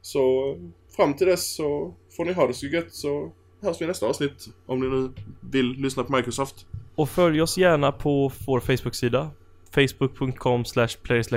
Så 0.01 0.55
fram 0.95 1.13
till 1.13 1.27
dess 1.27 1.55
så 1.55 1.95
får 2.17 2.25
ni 2.25 2.33
ha 2.33 2.47
det 2.47 2.53
så 2.53 2.65
gött 2.65 2.93
så 2.93 3.31
hörs 3.61 3.81
vi 3.81 3.85
i 3.85 3.87
nästa 3.87 4.05
avsnitt 4.05 4.47
om 4.65 4.79
ni 4.79 4.87
nu 4.87 5.11
vill 5.51 5.71
lyssna 5.71 6.03
på 6.03 6.15
Microsoft. 6.15 6.65
Och 6.95 7.09
följ 7.09 7.41
oss 7.41 7.57
gärna 7.57 7.91
på 7.91 8.31
vår 8.47 8.59
Facebook-sida. 8.59 9.31
Facebook.com 9.75 10.65
slash 10.65 10.87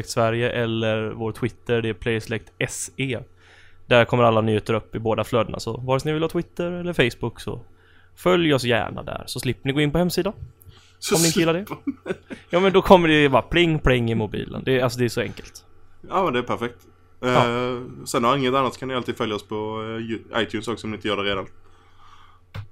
Sverige 0.04 0.50
eller 0.50 1.10
vår 1.10 1.32
Twitter, 1.32 1.82
det 1.82 1.88
är 1.88 1.94
Playerselect 1.94 2.52
SE. 2.68 3.22
Där 3.86 4.04
kommer 4.04 4.24
alla 4.24 4.40
nyheter 4.40 4.74
upp 4.74 4.94
i 4.94 4.98
båda 4.98 5.24
flödena, 5.24 5.60
så 5.60 5.76
vare 5.76 6.00
sig 6.00 6.08
ni 6.08 6.12
vill 6.12 6.22
ha 6.22 6.28
Twitter 6.28 6.72
eller 6.72 6.92
Facebook 7.10 7.40
så 7.40 7.60
följ 8.16 8.54
oss 8.54 8.64
gärna 8.64 9.02
där, 9.02 9.22
så 9.26 9.40
slipper 9.40 9.66
ni 9.68 9.72
gå 9.72 9.80
in 9.80 9.92
på 9.92 9.98
hemsidan. 9.98 10.32
Så 10.98 11.16
Om 11.16 11.22
ni 11.22 11.28
gillar 11.28 11.54
det. 11.54 11.64
Ja 12.50 12.60
men 12.60 12.72
då 12.72 12.82
kommer 12.82 13.08
det 13.08 13.28
bara 13.28 13.42
pling 13.42 13.78
pling 13.78 14.10
i 14.10 14.14
mobilen. 14.14 14.62
Det 14.64 14.78
är, 14.78 14.82
alltså 14.84 14.98
det 14.98 15.04
är 15.04 15.08
så 15.08 15.20
enkelt. 15.20 15.64
Ja 16.08 16.24
men 16.24 16.32
det 16.32 16.38
är 16.38 16.42
perfekt. 16.42 16.76
Ja. 17.20 17.28
Eh, 17.28 17.80
sen 18.04 18.24
har 18.24 18.36
inget 18.36 18.54
annat 18.54 18.78
kan 18.78 18.88
ni 18.88 18.94
alltid 18.94 19.16
följa 19.16 19.34
oss 19.36 19.48
på 19.48 19.82
eh, 20.34 20.42
iTunes 20.42 20.68
också 20.68 20.86
om 20.86 20.90
ni 20.90 20.96
inte 20.96 21.08
gör 21.08 21.16
det 21.16 21.22
redan. 21.22 21.46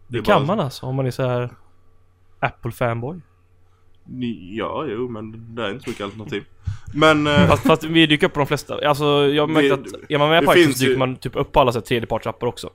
Det 0.09 0.19
är 0.19 0.23
kan 0.23 0.47
bara- 0.47 0.57
man 0.57 0.61
alltså 0.65 0.87
om 0.87 0.95
man 0.97 1.07
är 1.07 1.11
så 1.11 1.23
här 1.27 1.51
Apple-fanboy. 2.41 3.15
Ni, 3.15 3.21
ja, 4.57 4.85
jo 4.89 5.09
men 5.09 5.55
det 5.55 5.63
är 5.63 5.71
inte 5.71 5.85
så 5.85 5.91
mycket 5.91 6.05
alternativ. 6.05 6.45
Men... 6.95 7.27
eh, 7.27 7.49
Fast, 7.49 7.63
fast 7.67 7.85
vi 7.85 8.07
dyker 8.07 8.27
upp 8.27 8.33
på 8.33 8.41
de 8.41 8.47
flesta. 8.47 8.89
Alltså 8.89 9.05
jag 9.05 9.43
har 9.43 9.49
märkt 9.49 9.69
Det- 9.69 9.75
att 9.99 10.11
är 10.11 10.19
man 10.19 10.29
med 10.29 10.45
på 10.45 10.57
iTunes 10.57 10.79
så 10.79 10.85
dyker 10.85 10.93
ju- 10.93 10.99
man 10.99 11.17
typ 11.17 11.37
upp 11.37 11.53
på 11.53 11.61
alla 11.61 11.73
så 11.73 11.81
tredjepartsappar 11.81 12.47
också. 12.47 12.71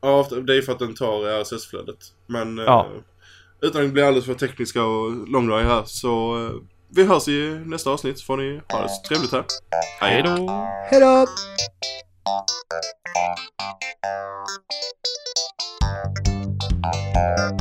Ja, 0.00 0.28
det 0.46 0.56
är 0.56 0.62
för 0.62 0.72
att 0.72 0.78
den 0.78 0.94
tar 0.94 1.26
RSS-flödet. 1.42 1.98
Men 2.26 2.58
eh, 2.58 2.64
Ja. 2.64 2.86
utan 3.62 3.84
att 3.84 3.90
bli 3.92 4.02
alldeles 4.02 4.26
för 4.26 4.34
tekniska 4.34 4.84
och 4.84 5.28
långdragna 5.28 5.68
här 5.68 5.82
så 5.86 6.44
eh, 6.46 6.52
vi 6.90 7.04
hörs 7.04 7.28
i 7.28 7.60
nästa 7.66 7.90
avsnitt. 7.90 8.20
Får 8.22 8.36
ni 8.36 8.60
ha 8.72 8.82
det 8.82 8.88
så 8.88 9.08
trevligt 9.08 9.32
här. 9.32 9.44
Hej 10.00 10.22
då! 10.22 10.50
Hejdå! 10.90 11.26
Thank 17.00 17.60